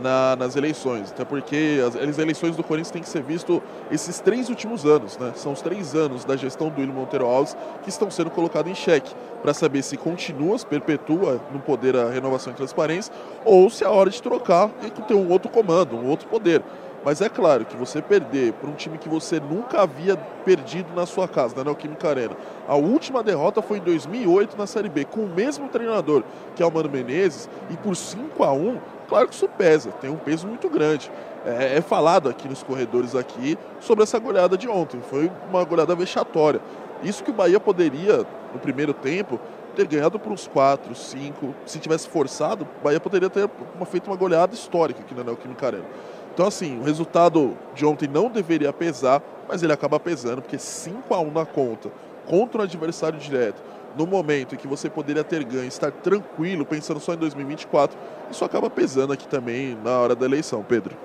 na, 0.00 0.36
nas 0.36 0.56
eleições. 0.56 1.10
Até 1.10 1.24
porque 1.24 1.80
as, 1.86 1.96
as, 1.96 2.18
eleições 2.18 2.56
do 2.56 2.62
Corinthians 2.62 2.90
têm 2.90 3.02
que 3.02 3.08
ser 3.08 3.22
visto 3.22 3.62
esses 3.90 4.20
três 4.20 4.48
últimos 4.48 4.84
anos, 4.84 5.18
né? 5.18 5.32
São 5.34 5.52
os 5.52 5.60
três 5.60 5.94
anos 5.94 6.24
da 6.24 6.36
gestão 6.36 6.68
do 6.68 6.80
William 6.80 6.94
Monteiro 6.94 7.26
Alves 7.26 7.56
que 7.82 7.88
estão 7.88 8.10
sendo 8.10 8.30
colocados 8.30 8.70
em 8.70 8.74
xeque 8.74 9.14
para 9.42 9.52
saber 9.52 9.82
se 9.82 9.96
continua, 9.96 10.56
se 10.56 10.66
perpetua 10.66 11.40
no 11.52 11.58
poder 11.58 11.96
a 11.96 12.08
renovação 12.08 12.52
e 12.52 12.56
transparência 12.56 13.12
ou 13.44 13.68
se 13.68 13.84
é 13.84 13.88
hora 13.88 14.10
de 14.10 14.22
trocar 14.22 14.70
e 14.82 14.90
ter 14.90 15.14
um 15.14 15.30
outro 15.30 15.50
comando, 15.50 15.96
um 15.96 16.08
outro 16.08 16.28
poder. 16.28 16.62
Mas 17.04 17.20
é 17.20 17.28
claro 17.28 17.64
que 17.64 17.76
você 17.76 18.00
perder 18.00 18.52
para 18.52 18.70
um 18.70 18.74
time 18.74 18.96
que 18.96 19.08
você 19.08 19.40
nunca 19.40 19.82
havia 19.82 20.16
perdido 20.44 20.94
na 20.94 21.04
sua 21.04 21.26
casa, 21.26 21.56
na 21.56 21.64
Neoquímica 21.64 22.08
Arena. 22.08 22.36
A 22.68 22.76
última 22.76 23.24
derrota 23.24 23.60
foi 23.60 23.78
em 23.78 23.80
2008 23.80 24.56
na 24.56 24.68
Série 24.68 24.88
B, 24.88 25.04
com 25.04 25.22
o 25.22 25.28
mesmo 25.28 25.68
treinador, 25.68 26.22
que 26.54 26.62
é 26.62 26.66
o 26.66 26.70
Mano 26.70 26.88
Menezes, 26.88 27.48
e 27.70 27.76
por 27.76 27.96
5 27.96 28.44
a 28.44 28.52
1 28.52 28.78
claro 29.12 29.28
que 29.28 29.34
isso 29.34 29.46
pesa, 29.46 29.90
tem 30.00 30.08
um 30.08 30.16
peso 30.16 30.48
muito 30.48 30.70
grande. 30.70 31.12
É, 31.44 31.76
é, 31.76 31.80
falado 31.82 32.30
aqui 32.30 32.48
nos 32.48 32.62
corredores 32.62 33.14
aqui 33.14 33.58
sobre 33.78 34.04
essa 34.04 34.18
goleada 34.18 34.56
de 34.56 34.66
ontem. 34.66 35.02
Foi 35.10 35.30
uma 35.50 35.62
goleada 35.64 35.94
vexatória. 35.94 36.62
Isso 37.02 37.22
que 37.22 37.30
o 37.30 37.34
Bahia 37.34 37.60
poderia, 37.60 38.24
no 38.54 38.58
primeiro 38.58 38.94
tempo, 38.94 39.38
ter 39.76 39.86
ganhado 39.86 40.18
por 40.18 40.32
uns 40.32 40.46
4, 40.46 40.94
5. 40.94 41.54
Se 41.66 41.78
tivesse 41.78 42.08
forçado, 42.08 42.66
o 42.80 42.84
Bahia 42.84 42.98
poderia 42.98 43.28
ter 43.28 43.50
uma, 43.74 43.84
feito 43.84 44.06
uma 44.06 44.16
goleada 44.16 44.54
histórica 44.54 45.00
aqui 45.00 45.14
na 45.14 45.22
Neoquímica 45.22 45.66
Arena. 45.66 45.84
Então, 46.32 46.46
assim, 46.46 46.80
o 46.80 46.82
resultado 46.82 47.54
de 47.74 47.84
ontem 47.84 48.08
não 48.08 48.30
deveria 48.30 48.72
pesar, 48.72 49.20
mas 49.46 49.62
ele 49.62 49.74
acaba 49.74 50.00
pesando, 50.00 50.40
porque 50.40 50.58
5 50.58 51.12
a 51.12 51.20
1 51.20 51.30
na 51.32 51.44
conta, 51.44 51.90
contra 52.26 52.62
um 52.62 52.64
adversário 52.64 53.18
direto, 53.18 53.60
no 53.96 54.06
momento 54.06 54.54
em 54.54 54.58
que 54.58 54.66
você 54.66 54.88
poderia 54.88 55.24
ter 55.24 55.44
ganho, 55.44 55.66
estar 55.66 55.90
tranquilo, 55.90 56.64
pensando 56.64 57.00
só 57.00 57.14
em 57.14 57.16
2024, 57.16 57.96
isso 58.30 58.44
acaba 58.44 58.70
pesando 58.70 59.12
aqui 59.12 59.26
também 59.28 59.76
na 59.82 59.98
hora 59.98 60.14
da 60.14 60.24
eleição, 60.24 60.62
Pedro. 60.62 60.96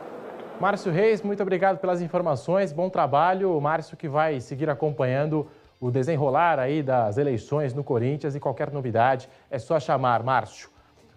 Márcio 0.60 0.92
Reis, 0.92 1.22
muito 1.22 1.42
obrigado 1.44 1.78
pelas 1.78 2.02
informações, 2.02 2.74
bom 2.74 2.90
trabalho. 2.90 3.56
O 3.56 3.62
Márcio 3.62 3.96
que 3.96 4.08
vai 4.08 4.42
seguir 4.42 4.70
acompanhando 4.70 5.48
o 5.80 5.92
desenrolar 5.92 6.58
aí 6.58 6.82
das 6.82 7.18
eleições 7.18 7.74
no 7.74 7.84
Corinthians 7.84 8.36
e 8.36 8.40
qualquer 8.40 8.72
novidade 8.72 9.30
é 9.52 9.60
só 9.60 9.80
chamar, 9.80 10.24
Márcio. 10.24 10.70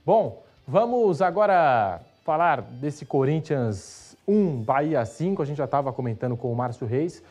Bom, 0.05 0.43
vamos 0.69 1.23
agora 1.23 2.01
falar 2.23 2.61
desse 2.61 3.07
Corinthians 3.07 4.15
1, 4.29 4.63
Bahia 4.63 5.05
5. 5.05 5.41
A 5.41 5.47
gente 5.47 5.57
já 5.57 5.65
estava 5.65 5.93
comentando 5.93 6.37
com 6.37 6.53
o 6.53 6.55
Márcio 6.55 6.87
Reis. 6.87 7.23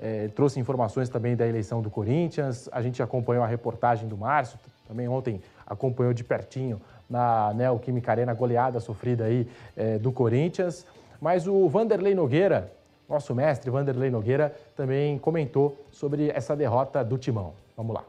É, 0.00 0.28
trouxe 0.28 0.60
informações 0.60 1.08
também 1.08 1.34
da 1.34 1.46
eleição 1.46 1.82
do 1.82 1.90
Corinthians. 1.90 2.68
A 2.72 2.80
gente 2.80 3.02
acompanhou 3.02 3.42
a 3.42 3.46
reportagem 3.46 4.08
do 4.08 4.16
Márcio, 4.16 4.58
também 4.86 5.08
ontem 5.08 5.40
acompanhou 5.66 6.14
de 6.14 6.22
pertinho 6.22 6.80
na 7.08 7.52
Neoquímica 7.54 8.10
Arena, 8.10 8.32
goleada 8.34 8.80
sofrida 8.80 9.24
aí 9.24 9.48
é, 9.76 9.98
do 9.98 10.12
Corinthians. 10.12 10.86
Mas 11.20 11.46
o 11.46 11.68
Vanderlei 11.68 12.14
Nogueira, 12.14 12.72
nosso 13.08 13.34
mestre 13.34 13.70
Vanderlei 13.70 14.10
Nogueira, 14.10 14.54
também 14.76 15.18
comentou 15.18 15.76
sobre 15.90 16.30
essa 16.30 16.54
derrota 16.54 17.04
do 17.04 17.18
Timão. 17.18 17.54
Vamos 17.76 17.94
lá. 17.94 18.04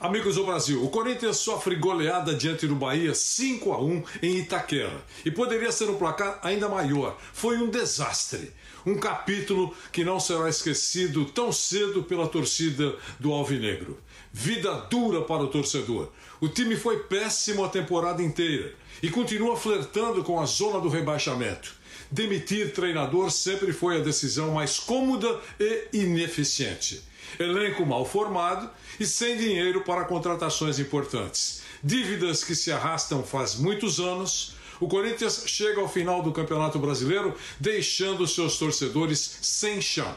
Amigos 0.00 0.36
do 0.36 0.46
Brasil, 0.46 0.82
o 0.82 0.88
Corinthians 0.88 1.36
sofre 1.36 1.76
goleada 1.76 2.34
diante 2.34 2.66
do 2.66 2.74
Bahia 2.74 3.14
5 3.14 3.70
a 3.70 3.82
1 3.82 4.02
em 4.22 4.36
Itaquera. 4.38 5.04
E 5.26 5.30
poderia 5.30 5.70
ser 5.70 5.90
um 5.90 5.98
placar 5.98 6.40
ainda 6.42 6.70
maior. 6.70 7.18
Foi 7.34 7.58
um 7.58 7.68
desastre. 7.68 8.50
Um 8.86 8.96
capítulo 8.96 9.76
que 9.92 10.02
não 10.02 10.18
será 10.18 10.48
esquecido 10.48 11.26
tão 11.26 11.52
cedo 11.52 12.02
pela 12.02 12.26
torcida 12.26 12.96
do 13.18 13.30
Alvinegro. 13.30 13.98
Vida 14.32 14.74
dura 14.88 15.20
para 15.20 15.42
o 15.42 15.48
torcedor. 15.48 16.08
O 16.40 16.48
time 16.48 16.76
foi 16.76 17.00
péssimo 17.00 17.62
a 17.62 17.68
temporada 17.68 18.22
inteira 18.22 18.72
e 19.02 19.10
continua 19.10 19.54
flertando 19.54 20.24
com 20.24 20.40
a 20.40 20.46
zona 20.46 20.80
do 20.80 20.88
rebaixamento. 20.88 21.74
Demitir 22.10 22.72
treinador 22.72 23.30
sempre 23.30 23.70
foi 23.70 23.98
a 23.98 24.02
decisão 24.02 24.52
mais 24.52 24.78
cômoda 24.78 25.38
e 25.60 25.88
ineficiente. 25.92 27.09
Elenco 27.38 27.84
mal 27.86 28.04
formado 28.04 28.70
e 28.98 29.06
sem 29.06 29.36
dinheiro 29.36 29.82
para 29.82 30.04
contratações 30.04 30.78
importantes. 30.78 31.62
Dívidas 31.82 32.44
que 32.44 32.54
se 32.54 32.70
arrastam 32.70 33.22
faz 33.22 33.54
muitos 33.56 34.00
anos. 34.00 34.54
O 34.78 34.88
Corinthians 34.88 35.44
chega 35.46 35.80
ao 35.80 35.88
final 35.88 36.22
do 36.22 36.32
Campeonato 36.32 36.78
Brasileiro 36.78 37.34
deixando 37.58 38.26
seus 38.26 38.58
torcedores 38.58 39.38
sem 39.42 39.80
chão. 39.80 40.14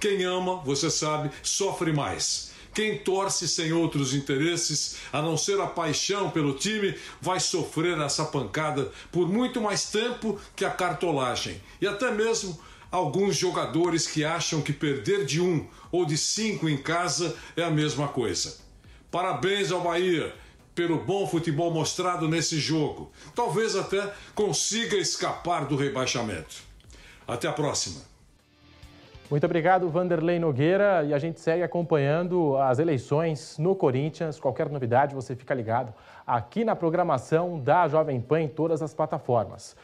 Quem 0.00 0.24
ama, 0.24 0.56
você 0.62 0.90
sabe, 0.90 1.30
sofre 1.42 1.92
mais. 1.92 2.54
Quem 2.76 2.98
torce 2.98 3.48
sem 3.48 3.72
outros 3.72 4.12
interesses, 4.12 4.96
a 5.10 5.22
não 5.22 5.38
ser 5.38 5.58
a 5.58 5.66
paixão 5.66 6.28
pelo 6.28 6.52
time, 6.52 6.94
vai 7.22 7.40
sofrer 7.40 7.98
essa 7.98 8.26
pancada 8.26 8.92
por 9.10 9.26
muito 9.26 9.62
mais 9.62 9.86
tempo 9.90 10.38
que 10.54 10.62
a 10.62 10.70
cartolagem. 10.70 11.58
E 11.80 11.86
até 11.86 12.10
mesmo 12.10 12.60
alguns 12.90 13.36
jogadores 13.36 14.06
que 14.06 14.24
acham 14.24 14.60
que 14.60 14.72
perder 14.72 15.24
de 15.24 15.40
um 15.40 15.66
ou 15.90 16.04
de 16.04 16.16
cinco 16.16 16.68
em 16.68 16.76
casa 16.76 17.36
é 17.56 17.62
a 17.62 17.70
mesma 17.70 18.08
coisa. 18.08 18.58
Parabéns 19.10 19.70
ao 19.70 19.80
Bahia 19.80 20.32
pelo 20.74 20.98
bom 20.98 21.26
futebol 21.26 21.72
mostrado 21.72 22.28
nesse 22.28 22.58
jogo. 22.58 23.10
Talvez 23.34 23.74
até 23.74 24.12
consiga 24.34 24.96
escapar 24.96 25.64
do 25.64 25.74
rebaixamento. 25.74 26.56
Até 27.26 27.48
a 27.48 27.52
próxima. 27.52 28.00
Muito 29.28 29.44
obrigado, 29.44 29.88
Vanderlei 29.88 30.38
Nogueira. 30.38 31.02
E 31.04 31.12
a 31.12 31.18
gente 31.18 31.40
segue 31.40 31.62
acompanhando 31.62 32.56
as 32.58 32.78
eleições 32.78 33.56
no 33.58 33.74
Corinthians. 33.74 34.38
Qualquer 34.38 34.68
novidade, 34.68 35.14
você 35.14 35.34
fica 35.34 35.52
ligado 35.52 35.92
aqui 36.24 36.64
na 36.64 36.76
programação 36.76 37.58
da 37.58 37.88
Jovem 37.88 38.20
Pan 38.20 38.42
em 38.42 38.48
todas 38.48 38.82
as 38.82 38.94
plataformas. 38.94 39.74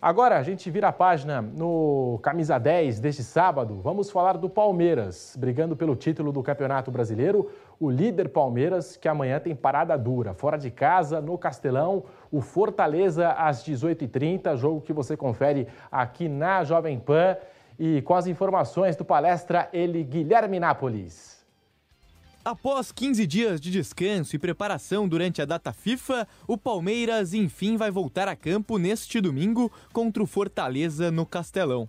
Agora 0.00 0.38
a 0.38 0.44
gente 0.44 0.70
vira 0.70 0.86
a 0.86 0.92
página 0.92 1.42
no 1.42 2.20
Camisa 2.22 2.56
10 2.56 3.00
deste 3.00 3.24
sábado. 3.24 3.80
Vamos 3.82 4.12
falar 4.12 4.36
do 4.36 4.48
Palmeiras, 4.48 5.34
brigando 5.36 5.74
pelo 5.74 5.96
título 5.96 6.30
do 6.30 6.40
Campeonato 6.40 6.88
Brasileiro. 6.88 7.50
O 7.80 7.90
líder 7.90 8.28
Palmeiras, 8.28 8.96
que 8.96 9.08
amanhã 9.08 9.40
tem 9.40 9.56
parada 9.56 9.98
dura, 9.98 10.34
fora 10.34 10.56
de 10.56 10.70
casa, 10.70 11.20
no 11.20 11.36
Castelão. 11.36 12.04
O 12.30 12.40
Fortaleza 12.40 13.30
às 13.32 13.64
18h30, 13.64 14.56
jogo 14.56 14.80
que 14.80 14.92
você 14.92 15.16
confere 15.16 15.66
aqui 15.90 16.28
na 16.28 16.62
Jovem 16.62 16.96
Pan. 17.00 17.36
E 17.76 18.00
com 18.02 18.14
as 18.14 18.28
informações 18.28 18.94
do 18.94 19.04
palestra, 19.04 19.68
ele, 19.72 20.04
Guilherme 20.04 20.60
Nápoles. 20.60 21.37
Após 22.48 22.90
15 22.90 23.26
dias 23.26 23.60
de 23.60 23.70
descanso 23.70 24.34
e 24.34 24.38
preparação 24.38 25.06
durante 25.06 25.42
a 25.42 25.44
data 25.44 25.70
FIFA, 25.70 26.26
o 26.46 26.56
Palmeiras 26.56 27.34
enfim 27.34 27.76
vai 27.76 27.90
voltar 27.90 28.26
a 28.26 28.34
campo 28.34 28.78
neste 28.78 29.20
domingo 29.20 29.70
contra 29.92 30.22
o 30.22 30.26
Fortaleza 30.26 31.10
no 31.10 31.26
Castelão. 31.26 31.86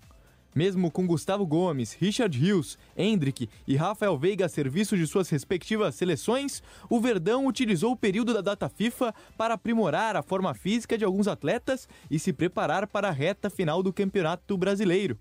Mesmo 0.54 0.90
com 0.90 1.06
Gustavo 1.06 1.46
Gomes, 1.46 1.94
Richard 1.94 2.38
Rios, 2.38 2.78
Hendrick 2.94 3.48
e 3.66 3.74
Rafael 3.74 4.18
Veiga 4.18 4.44
a 4.44 4.48
serviço 4.50 4.98
de 4.98 5.06
suas 5.06 5.30
respectivas 5.30 5.94
seleções, 5.94 6.62
o 6.90 7.00
Verdão 7.00 7.46
utilizou 7.46 7.92
o 7.92 7.96
período 7.96 8.34
da 8.34 8.42
data 8.42 8.68
FIFA 8.68 9.14
para 9.38 9.54
aprimorar 9.54 10.14
a 10.14 10.22
forma 10.22 10.52
física 10.52 10.98
de 10.98 11.06
alguns 11.06 11.26
atletas 11.26 11.88
e 12.10 12.18
se 12.18 12.34
preparar 12.34 12.86
para 12.86 13.08
a 13.08 13.12
reta 13.12 13.48
final 13.48 13.82
do 13.82 13.94
Campeonato 13.94 14.58
Brasileiro. 14.58 15.18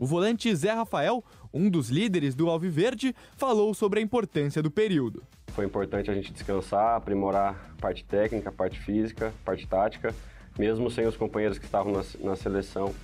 O 0.00 0.06
volante 0.06 0.56
Zé 0.56 0.72
Rafael, 0.72 1.22
um 1.52 1.68
dos 1.68 1.90
líderes 1.90 2.34
do 2.34 2.48
Alviverde, 2.48 3.14
falou 3.36 3.74
sobre 3.74 4.00
a 4.00 4.02
importância 4.02 4.62
do 4.62 4.70
período. 4.70 5.22
Foi 5.48 5.66
importante 5.66 6.10
a 6.10 6.14
gente 6.14 6.32
descansar, 6.32 6.96
aprimorar 6.96 7.74
a 7.76 7.82
parte 7.82 8.02
técnica, 8.02 8.48
a 8.48 8.52
parte 8.52 8.80
física, 8.80 9.26
a 9.28 9.44
parte 9.44 9.66
tática, 9.66 10.14
mesmo 10.58 10.90
sem 10.90 11.06
os 11.06 11.18
companheiros 11.18 11.58
que 11.58 11.66
estavam 11.66 11.92
na, 11.92 12.02
na 12.20 12.34
seleção. 12.34 12.94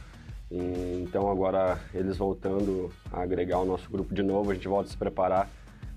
E, 0.51 1.03
então 1.03 1.31
agora 1.31 1.79
eles 1.93 2.17
voltando 2.17 2.91
a 3.13 3.21
agregar 3.21 3.59
o 3.59 3.67
nosso 3.67 3.91
grupo 3.91 4.15
de 4.15 4.23
novo, 4.23 4.51
a 4.51 4.55
gente 4.55 4.67
volta 4.67 4.89
a 4.89 4.91
se 4.91 4.97
preparar 4.97 5.51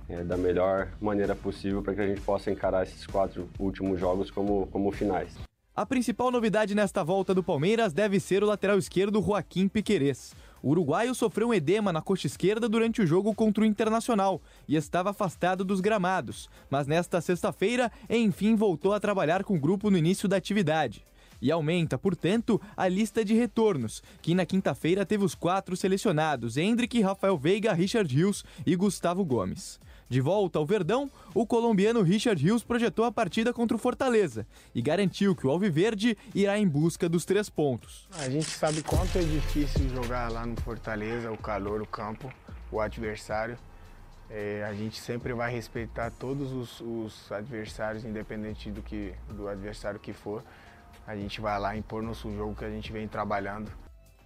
é, 0.10 0.22
da 0.26 0.36
melhor 0.36 0.90
maneira 1.00 1.34
possível 1.34 1.82
para 1.82 1.94
que 1.94 2.02
a 2.02 2.08
gente 2.08 2.20
possa 2.20 2.52
encarar 2.52 2.84
esses 2.84 3.08
quatro 3.08 3.48
últimos 3.58 3.98
jogos 3.98 4.30
como, 4.30 4.68
como 4.68 4.92
finais. 4.92 5.34
A 5.74 5.86
principal 5.86 6.30
novidade 6.30 6.76
nesta 6.76 7.06
volta 7.06 7.34
do 7.34 7.42
Palmeiras 7.42 7.94
deve 7.94 8.20
ser 8.20 8.44
o 8.44 8.48
lateral 8.48 8.78
esquerdo 8.78 9.22
Joaquim 9.22 9.70
Piquerez. 9.70 10.36
O 10.62 10.72
uruguaio 10.72 11.16
sofreu 11.16 11.50
um 11.50 11.54
edema 11.54 11.94
na 11.94 12.02
coxa 12.02 12.28
esquerda 12.28 12.68
durante 12.68 13.02
o 13.02 13.08
jogo 13.08 13.34
contra 13.34 13.64
o 13.64 13.68
Internacional 13.68 14.42
e 14.68 14.76
estava 14.76 15.12
afastado 15.12 15.64
dos 15.64 15.80
gramados, 15.80 16.50
mas 16.70 16.86
nesta 16.86 17.22
sexta-feira, 17.22 17.92
enfim, 18.10 18.56
voltou 18.56 18.94
a 18.94 19.00
trabalhar 19.00 19.44
com 19.44 19.56
o 19.56 19.60
grupo 19.60 19.90
no 19.90 19.98
início 19.98 20.28
da 20.28 20.36
atividade. 20.36 21.06
E 21.42 21.52
aumenta, 21.52 21.98
portanto, 21.98 22.60
a 22.76 22.88
lista 22.88 23.24
de 23.24 23.34
retornos, 23.34 24.04
que 24.22 24.36
na 24.36 24.46
quinta-feira 24.46 25.06
teve 25.06 25.24
os 25.24 25.36
quatro 25.36 25.78
selecionados: 25.78 26.58
Hendrick, 26.58 27.02
Rafael 27.02 27.38
Veiga, 27.38 27.72
Richard 27.72 28.14
Hills 28.14 28.44
e 28.66 28.76
Gustavo 28.76 29.24
Gomes. 29.24 29.80
De 30.10 30.20
volta 30.20 30.58
ao 30.58 30.66
Verdão, 30.66 31.08
o 31.36 31.46
colombiano 31.46 32.02
Richard 32.02 32.44
Hills 32.44 32.66
projetou 32.66 33.06
a 33.06 33.12
partida 33.12 33.54
contra 33.54 33.78
o 33.78 33.80
Fortaleza 33.80 34.48
e 34.74 34.82
garantiu 34.82 35.36
que 35.36 35.46
o 35.46 35.52
Alviverde 35.52 36.18
irá 36.34 36.58
em 36.58 36.68
busca 36.68 37.08
dos 37.08 37.26
três 37.26 37.48
pontos. 37.48 38.10
A 38.18 38.28
gente 38.28 38.50
sabe 38.50 38.82
quanto 38.82 39.20
é 39.20 39.22
difícil 39.22 39.88
jogar 39.90 40.32
lá 40.32 40.48
no 40.48 40.60
Fortaleza, 40.62 41.32
o 41.32 41.38
calor, 41.38 41.80
o 41.80 41.86
campo, 41.86 42.34
o 42.72 42.82
adversário. 42.82 43.56
É, 44.32 44.66
a 44.68 44.74
gente 44.74 45.00
sempre 45.00 45.32
vai 45.32 45.52
respeitar 45.52 46.10
todos 46.10 46.52
os, 46.54 46.82
os, 46.82 47.32
adversários, 47.32 48.04
independente 48.04 48.72
do, 48.72 48.82
que, 48.82 49.14
do 49.30 49.48
adversário 49.48 50.00
que 50.00 50.12
for. 50.12 50.44
A 51.06 51.16
gente 51.16 51.40
vai 51.40 51.60
lá 51.60 51.78
impor 51.78 52.02
nosso 52.02 52.36
jogo 52.36 52.56
que 52.56 52.66
a 52.66 52.70
gente 52.70 52.92
vem 52.92 53.08
trabalhando. 53.08 53.72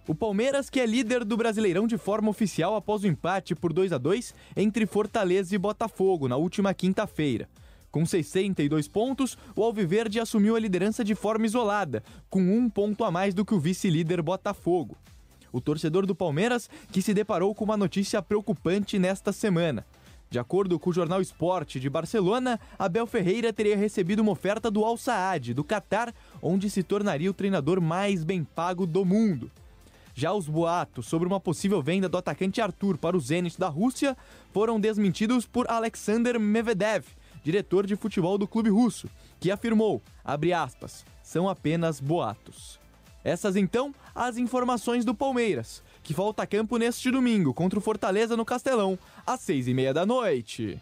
O 0.06 0.14
Palmeiras, 0.14 0.68
que 0.68 0.80
é 0.80 0.84
líder 0.84 1.24
do 1.24 1.34
Brasileirão 1.34 1.86
de 1.86 1.96
forma 1.96 2.28
oficial 2.28 2.76
após 2.76 3.02
o 3.02 3.06
empate 3.06 3.54
por 3.54 3.72
2 3.72 3.90
a 3.90 3.96
2 3.96 4.34
entre 4.54 4.84
Fortaleza 4.84 5.54
e 5.54 5.58
Botafogo 5.58 6.28
na 6.28 6.36
última 6.36 6.74
quinta-feira. 6.74 7.48
Com 7.90 8.04
62 8.04 8.86
pontos, 8.86 9.38
o 9.56 9.62
Alviverde 9.62 10.20
assumiu 10.20 10.56
a 10.56 10.60
liderança 10.60 11.02
de 11.02 11.14
forma 11.14 11.46
isolada, 11.46 12.02
com 12.28 12.42
um 12.42 12.68
ponto 12.68 13.02
a 13.02 13.10
mais 13.10 13.32
do 13.32 13.46
que 13.46 13.54
o 13.54 13.58
vice-líder 13.58 14.20
Botafogo. 14.20 14.94
O 15.50 15.58
torcedor 15.58 16.04
do 16.04 16.14
Palmeiras 16.14 16.68
que 16.92 17.00
se 17.00 17.14
deparou 17.14 17.54
com 17.54 17.64
uma 17.64 17.76
notícia 17.76 18.20
preocupante 18.20 18.98
nesta 18.98 19.32
semana. 19.32 19.86
De 20.28 20.38
acordo 20.38 20.78
com 20.78 20.90
o 20.90 20.92
jornal 20.92 21.22
Esporte 21.22 21.80
de 21.80 21.88
Barcelona, 21.88 22.60
Abel 22.78 23.06
Ferreira 23.06 23.54
teria 23.54 23.76
recebido 23.76 24.20
uma 24.20 24.32
oferta 24.32 24.70
do 24.70 24.84
Al 24.84 24.98
Saad, 24.98 25.54
do 25.54 25.64
Catar, 25.64 26.12
onde 26.42 26.68
se 26.68 26.82
tornaria 26.82 27.30
o 27.30 27.34
treinador 27.34 27.80
mais 27.80 28.22
bem 28.22 28.44
pago 28.44 28.86
do 28.86 29.02
mundo. 29.02 29.50
Já 30.14 30.32
os 30.32 30.48
boatos 30.48 31.06
sobre 31.06 31.26
uma 31.26 31.40
possível 31.40 31.82
venda 31.82 32.08
do 32.08 32.16
atacante 32.16 32.60
Arthur 32.60 32.96
para 32.96 33.16
o 33.16 33.20
Zenit 33.20 33.58
da 33.58 33.68
Rússia 33.68 34.16
foram 34.52 34.78
desmentidos 34.78 35.44
por 35.44 35.68
Alexander 35.68 36.38
Medvedev, 36.38 37.04
diretor 37.42 37.84
de 37.84 37.96
futebol 37.96 38.38
do 38.38 38.46
clube 38.46 38.70
russo, 38.70 39.10
que 39.40 39.50
afirmou, 39.50 40.00
aspas, 40.24 41.04
são 41.20 41.48
apenas 41.48 41.98
boatos. 41.98 42.78
Essas 43.24 43.56
então 43.56 43.92
as 44.14 44.38
informações 44.38 45.04
do 45.04 45.16
Palmeiras, 45.16 45.82
que 46.02 46.14
volta 46.14 46.44
a 46.44 46.46
campo 46.46 46.76
neste 46.76 47.10
domingo 47.10 47.52
contra 47.52 47.78
o 47.78 47.82
Fortaleza 47.82 48.36
no 48.36 48.44
Castelão, 48.44 48.96
às 49.26 49.40
seis 49.40 49.66
e 49.66 49.74
meia 49.74 49.92
da 49.92 50.06
noite. 50.06 50.80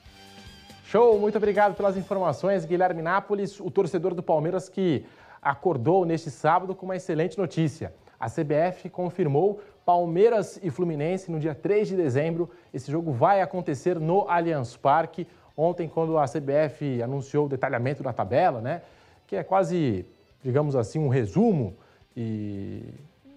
Show, 0.84 1.18
muito 1.18 1.38
obrigado 1.38 1.74
pelas 1.74 1.96
informações, 1.96 2.66
Guilherme 2.66 3.00
Nápoles, 3.00 3.58
o 3.60 3.70
torcedor 3.70 4.14
do 4.14 4.22
Palmeiras 4.22 4.68
que 4.68 5.06
acordou 5.40 6.04
neste 6.04 6.30
sábado 6.30 6.74
com 6.74 6.84
uma 6.84 6.96
excelente 6.96 7.38
notícia. 7.38 7.94
A 8.22 8.30
CBF 8.30 8.88
confirmou 8.88 9.60
Palmeiras 9.84 10.56
e 10.62 10.70
Fluminense 10.70 11.28
no 11.28 11.40
dia 11.40 11.56
3 11.56 11.88
de 11.88 11.96
dezembro. 11.96 12.48
Esse 12.72 12.88
jogo 12.88 13.10
vai 13.10 13.42
acontecer 13.42 13.98
no 13.98 14.28
Allianz 14.28 14.76
Parque. 14.76 15.26
Ontem, 15.56 15.88
quando 15.88 16.16
a 16.16 16.24
CBF 16.28 17.02
anunciou 17.02 17.46
o 17.46 17.48
detalhamento 17.48 18.00
da 18.00 18.12
tabela, 18.12 18.60
né, 18.60 18.82
que 19.26 19.34
é 19.34 19.42
quase, 19.42 20.06
digamos 20.40 20.76
assim, 20.76 21.00
um 21.00 21.08
resumo 21.08 21.74
e 22.16 22.84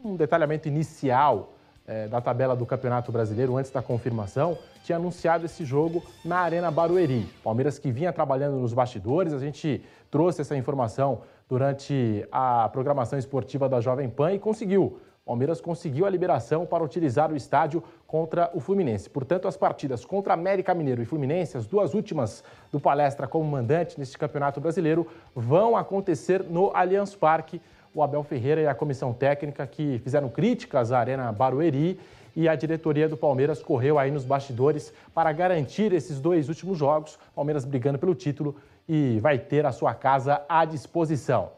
um 0.04 0.16
detalhamento 0.16 0.68
inicial 0.68 1.54
é, 1.88 2.08
da 2.08 2.22
tabela 2.22 2.56
do 2.56 2.64
Campeonato 2.64 3.12
Brasileiro 3.12 3.58
antes 3.58 3.72
da 3.72 3.82
confirmação, 3.82 4.56
tinha 4.84 4.98
anunciado 4.98 5.46
esse 5.46 5.66
jogo 5.66 6.04
na 6.24 6.38
Arena 6.42 6.70
Barueri. 6.70 7.28
Palmeiras 7.44 7.80
que 7.80 7.92
vinha 7.92 8.14
trabalhando 8.14 8.58
nos 8.58 8.72
bastidores, 8.72 9.34
a 9.34 9.40
gente 9.40 9.84
trouxe 10.12 10.42
essa 10.42 10.56
informação 10.56 11.24
durante 11.48 12.28
a 12.32 12.70
programação 12.70 13.18
esportiva 13.20 13.70
da 13.70 13.80
Jovem 13.80 14.10
Pan 14.10 14.34
e 14.34 14.40
conseguiu. 14.40 15.00
Palmeiras 15.26 15.60
conseguiu 15.60 16.06
a 16.06 16.10
liberação 16.10 16.68
para 16.68 16.84
utilizar 16.84 17.32
o 17.32 17.36
estádio 17.36 17.84
contra 18.06 18.52
o 18.54 18.60
Fluminense. 18.60 19.10
Portanto, 19.10 19.48
as 19.48 19.58
partidas 19.58 20.06
contra 20.06 20.36
América 20.36 20.74
Mineiro 20.76 21.02
e 21.02 21.06
Fluminense, 21.06 21.58
as 21.58 21.66
duas 21.66 21.96
últimas 21.96 22.44
do 22.72 22.80
Palestra 22.80 23.28
como 23.28 23.44
mandante 23.44 23.98
neste 23.98 24.20
Campeonato 24.20 24.62
Brasileiro, 24.62 25.08
vão 25.34 25.76
acontecer 25.76 26.44
no 26.44 26.70
Allianz 26.76 27.16
Parque. 27.16 27.60
O 27.92 28.04
Abel 28.04 28.24
Ferreira 28.24 28.62
e 28.62 28.68
a 28.68 28.76
comissão 28.76 29.14
técnica 29.14 29.66
que 29.66 30.00
fizeram 30.00 30.30
críticas 30.30 30.92
à 30.92 31.00
Arena 31.00 31.32
Barueri 31.32 31.98
e 32.36 32.50
a 32.50 32.54
diretoria 32.54 33.08
do 33.08 33.16
Palmeiras 33.16 33.64
correu 33.64 33.98
aí 33.98 34.12
nos 34.12 34.26
bastidores 34.26 34.94
para 35.14 35.32
garantir 35.32 35.94
esses 35.94 36.20
dois 36.20 36.50
últimos 36.50 36.78
jogos. 36.78 37.18
Palmeiras 37.34 37.64
brigando 37.64 37.98
pelo 37.98 38.14
título 38.14 38.58
e 38.88 39.20
vai 39.20 39.38
ter 39.38 39.66
a 39.66 39.72
sua 39.72 39.94
casa 39.94 40.44
à 40.48 40.66
disposição. 40.66 41.52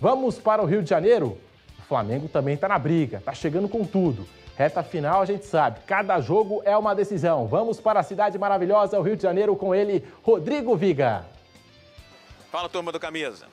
Vamos 0.00 0.38
para 0.38 0.62
o 0.62 0.66
Rio 0.66 0.82
de 0.82 0.90
Janeiro? 0.90 1.38
O 1.78 1.82
Flamengo 1.82 2.28
também 2.28 2.54
está 2.54 2.68
na 2.68 2.78
briga, 2.78 3.18
está 3.18 3.32
chegando 3.32 3.68
com 3.68 3.84
tudo. 3.84 4.26
Reta 4.56 4.82
final, 4.82 5.20
a 5.20 5.24
gente 5.24 5.44
sabe, 5.46 5.80
cada 5.86 6.20
jogo 6.20 6.62
é 6.64 6.76
uma 6.76 6.94
decisão. 6.94 7.46
Vamos 7.46 7.80
para 7.80 8.00
a 8.00 8.02
cidade 8.02 8.38
maravilhosa, 8.38 8.98
o 8.98 9.02
Rio 9.02 9.16
de 9.16 9.22
Janeiro, 9.22 9.56
com 9.56 9.74
ele, 9.74 10.04
Rodrigo 10.22 10.76
Viga. 10.76 11.24
Fala, 12.50 12.68
turma 12.68 12.92
do 12.92 13.00
Camisa. 13.00 13.46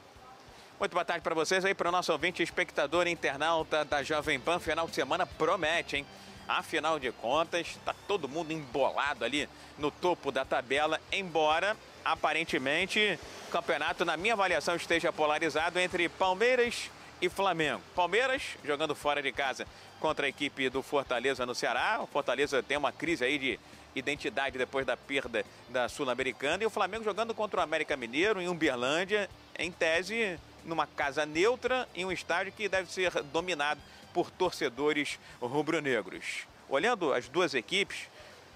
Muito 0.80 0.94
boa 0.94 1.06
tarde 1.06 1.22
para 1.22 1.36
vocês 1.36 1.64
aí, 1.64 1.74
para 1.74 1.90
o 1.90 1.92
nosso 1.92 2.12
ouvinte, 2.12 2.42
espectador 2.42 3.08
internauta 3.08 3.86
da 3.86 4.02
Jovem 4.04 4.40
Pan. 4.40 4.60
Final 4.60 4.88
de 4.88 4.96
semana 4.96 5.26
promete, 5.26 5.98
hein? 5.98 6.06
Afinal 6.48 7.00
de 7.00 7.12
contas, 7.12 7.68
está 7.68 7.96
todo 8.08 8.28
mundo 8.28 8.52
embolado 8.52 9.24
ali 9.24 9.48
no 9.78 9.90
topo 9.90 10.32
da 10.32 10.44
tabela, 10.44 11.00
embora 11.12 11.78
aparentemente 12.04 13.20
o 13.48 13.52
campeonato, 13.52 14.06
na 14.06 14.18
minha 14.18 14.34
avaliação, 14.34 14.76
esteja 14.76 15.12
polarizado 15.12 15.80
entre 15.80 16.08
Palmeiras 16.10 16.90
e 17.22 17.30
Flamengo. 17.30 17.82
Palmeiras 17.96 18.42
jogando 18.64 18.96
fora 18.96 19.22
de 19.22 19.32
casa 19.32 19.68
contra 20.00 20.26
a 20.26 20.30
equipe 20.30 20.70
do 20.70 20.82
Fortaleza 20.82 21.46
no 21.46 21.54
Ceará. 21.54 22.00
O 22.02 22.08
Fortaleza 22.08 22.64
tem 22.64 22.78
uma 22.78 22.92
crise 22.92 23.24
aí 23.24 23.38
de 23.38 23.60
identidade 23.96 24.58
depois 24.58 24.86
da 24.86 24.98
perda 24.98 25.46
da 25.70 25.88
Sul-Americana. 25.88 26.64
E 26.64 26.66
o 26.66 26.70
Flamengo 26.70 27.04
jogando 27.04 27.34
contra 27.34 27.60
o 27.60 27.64
América 27.64 27.96
Mineiro 27.96 28.42
em 28.42 28.48
Umberlândia, 28.48 29.30
em 29.58 29.72
tese, 29.72 30.40
numa 30.66 30.88
casa 30.88 31.26
neutra, 31.26 31.88
em 31.94 32.06
um 32.06 32.12
estádio 32.12 32.54
que 32.54 32.68
deve 32.68 32.92
ser 32.92 33.12
dominado 33.24 33.80
por 34.14 34.32
torcedores 34.32 35.20
rubro-negros. 35.40 36.48
Olhando 36.68 37.14
as 37.14 37.28
duas 37.28 37.54
equipes, 37.54 38.08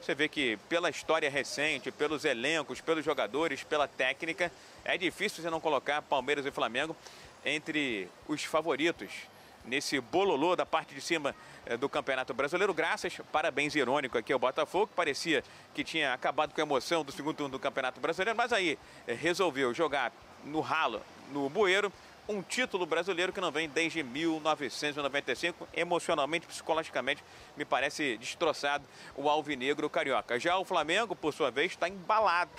você 0.06 0.13
vê 0.13 0.30
que 0.30 0.56
pela 0.70 0.88
história 0.88 1.28
recente, 1.32 1.91
pelos 1.91 2.26
elencos, 2.26 2.80
pelos 2.80 3.04
jogadores, 3.04 3.63
pela 3.63 3.88
técnica, 3.88 4.52
é 4.84 4.96
difícil 5.00 5.41
você 5.41 5.50
não 5.50 5.60
colocar 5.60 6.00
Palmeiras 6.04 6.46
e 6.46 6.52
Flamengo 6.52 6.96
entre 7.44 8.08
os 8.28 8.44
favoritos 8.44 9.10
nesse 9.65 10.00
bololô 10.00 10.56
da 10.56 10.63
parte 10.63 10.94
de 10.94 11.02
cima 11.02 11.36
eh, 11.65 11.76
do 11.76 11.89
Campeonato 11.89 12.36
Brasileiro. 12.36 12.72
Graças, 12.72 13.20
parabéns 13.32 13.74
irônico 13.74 14.15
aqui 14.15 14.32
ao 14.32 14.38
Botafogo, 14.38 14.86
que 14.86 14.94
parecia 14.94 15.44
que 15.74 15.84
tinha 15.84 16.13
acabado 16.13 16.54
com 16.54 16.62
a 16.62 16.63
emoção 16.63 17.04
do 17.04 17.12
segundo 17.12 17.38
turno 17.38 17.54
do 17.54 17.60
Campeonato 17.60 18.00
Brasileiro, 18.00 18.38
mas 18.38 18.54
aí 18.54 18.78
eh, 19.08 19.13
resolveu 19.13 19.74
jogar 19.74 20.12
no 20.44 20.60
ralo, 20.60 21.02
no 21.32 21.50
bueiro, 21.50 21.91
um 22.28 22.42
título 22.42 22.86
brasileiro 22.86 23.32
que 23.32 23.42
não 23.42 23.52
vem 23.52 23.70
desde 23.70 24.04
1995. 24.04 25.68
Emocionalmente, 25.74 26.48
psicologicamente, 26.48 27.24
me 27.56 27.66
parece 27.66 28.18
destroçado 28.18 28.86
o 29.16 29.30
alvinegro 29.30 29.90
carioca. 29.90 30.40
Já 30.40 30.58
o 30.58 30.66
Flamengo, 30.66 31.16
por 31.16 31.34
sua 31.34 31.52
vez, 31.52 31.72
está 31.72 31.88
embalado. 31.88 32.52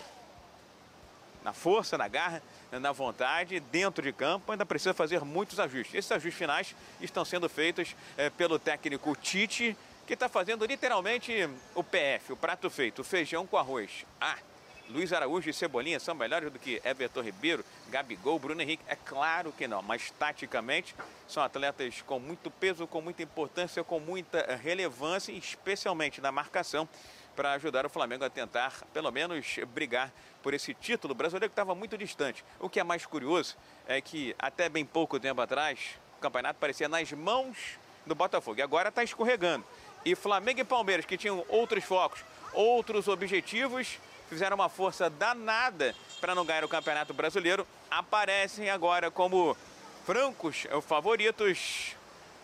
Na 1.42 1.52
força, 1.52 1.96
na 1.96 2.08
garra, 2.08 2.42
na 2.72 2.90
vontade, 2.90 3.60
dentro 3.60 4.02
de 4.02 4.12
campo, 4.12 4.50
ainda 4.50 4.66
precisa 4.66 4.92
fazer 4.92 5.24
muitos 5.24 5.60
ajustes. 5.60 5.94
Esses 5.94 6.10
ajustes 6.10 6.38
finais 6.38 6.74
estão 7.00 7.24
sendo 7.24 7.48
feitos 7.48 7.94
é, 8.16 8.30
pelo 8.30 8.58
técnico 8.58 9.14
Tite, 9.14 9.76
que 10.06 10.14
está 10.14 10.28
fazendo 10.28 10.64
literalmente 10.64 11.48
o 11.74 11.82
PF, 11.82 12.32
o 12.32 12.36
prato 12.36 12.70
feito, 12.70 13.00
o 13.00 13.04
feijão 13.04 13.46
com 13.46 13.56
arroz. 13.56 14.04
Ah, 14.20 14.38
Luiz 14.88 15.12
Araújo 15.12 15.50
e 15.50 15.52
Cebolinha 15.52 15.98
são 15.98 16.14
melhores 16.14 16.52
do 16.52 16.58
que 16.58 16.80
Everton 16.84 17.20
Ribeiro, 17.20 17.64
Gabigol, 17.88 18.38
Bruno 18.38 18.62
Henrique? 18.62 18.82
É 18.86 18.94
claro 18.94 19.52
que 19.52 19.66
não, 19.66 19.82
mas 19.82 20.10
taticamente 20.12 20.94
são 21.26 21.42
atletas 21.42 22.02
com 22.02 22.20
muito 22.20 22.50
peso, 22.50 22.86
com 22.86 23.00
muita 23.00 23.22
importância, 23.22 23.82
com 23.82 23.98
muita 23.98 24.56
relevância, 24.56 25.32
especialmente 25.32 26.20
na 26.20 26.30
marcação, 26.30 26.88
para 27.34 27.52
ajudar 27.52 27.84
o 27.84 27.90
Flamengo 27.90 28.24
a 28.24 28.30
tentar, 28.30 28.72
pelo 28.94 29.10
menos, 29.10 29.58
brigar 29.74 30.12
por 30.42 30.54
esse 30.54 30.72
título 30.72 31.14
brasileiro 31.14 31.50
que 31.50 31.52
estava 31.52 31.74
muito 31.74 31.98
distante. 31.98 32.44
O 32.60 32.68
que 32.68 32.78
é 32.78 32.84
mais 32.84 33.04
curioso 33.04 33.56
é 33.88 34.00
que 34.00 34.34
até 34.38 34.68
bem 34.68 34.84
pouco 34.84 35.18
tempo 35.18 35.40
atrás, 35.40 35.96
o 36.16 36.20
campeonato 36.20 36.58
parecia 36.60 36.88
nas 36.88 37.10
mãos 37.12 37.76
do 38.06 38.14
Botafogo 38.14 38.60
e 38.60 38.62
agora 38.62 38.88
está 38.88 39.02
escorregando. 39.02 39.64
E 40.04 40.14
Flamengo 40.14 40.60
e 40.60 40.64
Palmeiras, 40.64 41.04
que 41.04 41.18
tinham 41.18 41.44
outros 41.48 41.82
focos, 41.82 42.20
outros 42.52 43.08
objetivos, 43.08 43.98
fizeram 44.28 44.56
uma 44.56 44.68
força 44.68 45.08
danada 45.08 45.94
para 46.20 46.34
não 46.34 46.44
ganhar 46.44 46.64
o 46.64 46.68
Campeonato 46.68 47.14
Brasileiro, 47.14 47.66
aparecem 47.90 48.70
agora 48.70 49.10
como 49.10 49.56
francos 50.04 50.66
favoritos. 50.82 51.94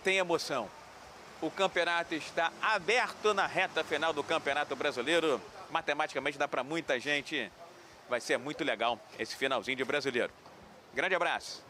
Tem 0.03 0.19
emoção. 0.19 0.69
O 1.41 1.51
campeonato 1.51 2.15
está 2.15 2.53
aberto 2.61 3.35
na 3.35 3.47
reta 3.47 3.83
final 3.83 4.13
do 4.13 4.23
Campeonato 4.23 4.77
Brasileiro. 4.77 5.41
Matematicamente 5.71 6.39
dá 6.39 6.47
para 6.47 6.63
muita 6.63 6.99
gente. 7.01 7.51
Vai 8.09 8.21
ser 8.21 8.39
muito 8.39 8.63
legal 8.63 8.99
esse 9.19 9.35
finalzinho 9.37 9.77
de 9.77 9.85
brasileiro. 9.85 10.33
Grande 10.95 11.15
abraço. 11.15 11.65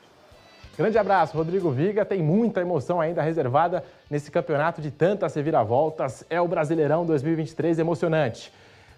Grande 0.76 0.96
abraço, 0.96 1.36
Rodrigo 1.36 1.70
Viga. 1.70 2.04
Tem 2.04 2.22
muita 2.22 2.60
emoção 2.60 3.00
ainda 3.00 3.22
reservada 3.22 3.84
nesse 4.10 4.30
campeonato 4.30 4.80
de 4.80 4.90
tantas 4.90 5.34
reviravoltas. 5.34 6.24
É 6.30 6.40
o 6.40 6.48
Brasileirão 6.48 7.04
2023 7.04 7.78
emocionante. 7.78 8.52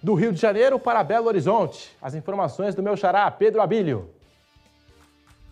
Do 0.05 0.13
Rio 0.13 0.35
de 0.35 0.39
Janeiro 0.39 0.79
para 0.79 1.03
Belo 1.03 1.29
Horizonte. 1.29 1.97
As 1.99 2.15
informações 2.15 2.75
do 2.75 2.83
meu 2.83 2.95
xará, 2.95 3.31
Pedro 3.31 3.63
Abílio. 3.63 4.11